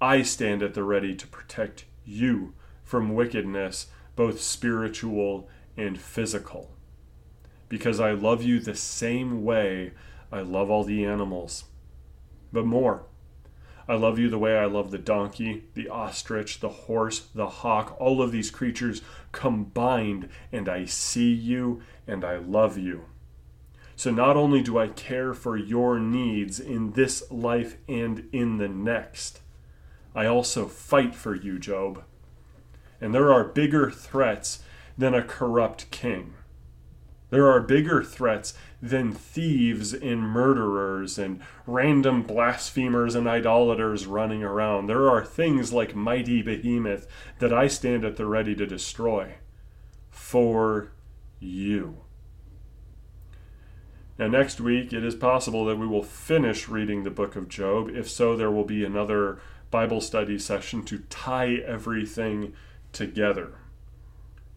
I 0.00 0.22
stand 0.22 0.62
at 0.62 0.74
the 0.74 0.84
ready 0.84 1.16
to 1.16 1.26
protect 1.26 1.84
you 2.04 2.54
from 2.82 3.14
wickedness, 3.14 3.86
both 4.16 4.40
spiritual 4.40 5.48
and 5.76 6.00
physical. 6.00 6.70
Because 7.68 8.00
I 8.00 8.12
love 8.12 8.42
you 8.42 8.60
the 8.60 8.74
same 8.74 9.44
way 9.44 9.92
I 10.30 10.40
love 10.40 10.70
all 10.70 10.84
the 10.84 11.04
animals, 11.04 11.64
but 12.52 12.66
more. 12.66 13.06
I 13.86 13.94
love 13.94 14.18
you 14.18 14.30
the 14.30 14.38
way 14.38 14.56
I 14.56 14.64
love 14.64 14.90
the 14.90 14.98
donkey, 14.98 15.64
the 15.74 15.88
ostrich, 15.88 16.60
the 16.60 16.70
horse, 16.70 17.20
the 17.34 17.48
hawk, 17.48 17.96
all 18.00 18.22
of 18.22 18.32
these 18.32 18.50
creatures 18.50 19.02
combined, 19.32 20.28
and 20.50 20.68
I 20.68 20.86
see 20.86 21.32
you 21.32 21.82
and 22.06 22.24
I 22.24 22.38
love 22.38 22.78
you. 22.78 23.04
So 23.96 24.10
not 24.10 24.36
only 24.36 24.62
do 24.62 24.78
I 24.78 24.88
care 24.88 25.34
for 25.34 25.56
your 25.56 25.98
needs 25.98 26.58
in 26.58 26.92
this 26.92 27.30
life 27.30 27.76
and 27.88 28.28
in 28.32 28.58
the 28.58 28.68
next, 28.68 29.40
I 30.14 30.26
also 30.26 30.66
fight 30.66 31.14
for 31.14 31.34
you, 31.34 31.58
Job. 31.58 32.04
And 33.00 33.14
there 33.14 33.32
are 33.32 33.44
bigger 33.44 33.90
threats 33.90 34.62
than 34.96 35.14
a 35.14 35.22
corrupt 35.22 35.90
king. 35.90 36.34
There 37.30 37.50
are 37.50 37.60
bigger 37.60 38.04
threats 38.04 38.54
than 38.80 39.12
thieves 39.12 39.92
and 39.92 40.20
murderers 40.20 41.18
and 41.18 41.40
random 41.66 42.22
blasphemers 42.22 43.16
and 43.16 43.26
idolaters 43.26 44.06
running 44.06 44.44
around. 44.44 44.86
There 44.86 45.10
are 45.10 45.24
things 45.24 45.72
like 45.72 45.96
mighty 45.96 46.42
behemoth 46.42 47.08
that 47.40 47.52
I 47.52 47.66
stand 47.66 48.04
at 48.04 48.16
the 48.16 48.26
ready 48.26 48.54
to 48.54 48.66
destroy 48.66 49.34
for 50.10 50.92
you. 51.40 52.04
Now, 54.16 54.28
next 54.28 54.60
week, 54.60 54.92
it 54.92 55.04
is 55.04 55.16
possible 55.16 55.64
that 55.64 55.78
we 55.78 55.88
will 55.88 56.04
finish 56.04 56.68
reading 56.68 57.02
the 57.02 57.10
book 57.10 57.34
of 57.34 57.48
Job. 57.48 57.90
If 57.92 58.08
so, 58.08 58.36
there 58.36 58.50
will 58.50 58.64
be 58.64 58.84
another 58.84 59.40
Bible 59.74 60.00
study 60.00 60.38
session 60.38 60.84
to 60.84 60.98
tie 61.10 61.54
everything 61.66 62.52
together. 62.92 63.54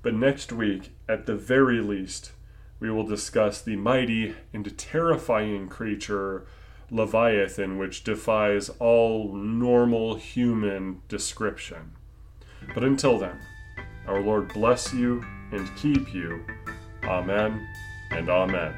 But 0.03 0.13
next 0.13 0.51
week, 0.53 0.91
at 1.09 1.25
the 1.25 1.33
very 1.33 1.81
least, 1.81 2.33
we 2.79 2.91
will 2.91 3.03
discuss 3.03 3.59
the 3.59 3.77
mighty 3.77 4.35
and 4.53 4.77
terrifying 4.77 5.69
creature 5.69 6.45
Leviathan, 6.91 7.79
which 7.79 8.03
defies 8.03 8.69
all 8.77 9.33
normal 9.33 10.17
human 10.17 11.01
description. 11.07 11.93
But 12.75 12.83
until 12.83 13.17
then, 13.17 13.39
our 14.05 14.21
Lord 14.21 14.53
bless 14.53 14.93
you 14.93 15.25
and 15.51 15.67
keep 15.77 16.13
you. 16.13 16.45
Amen 17.05 17.67
and 18.11 18.29
Amen. 18.29 18.75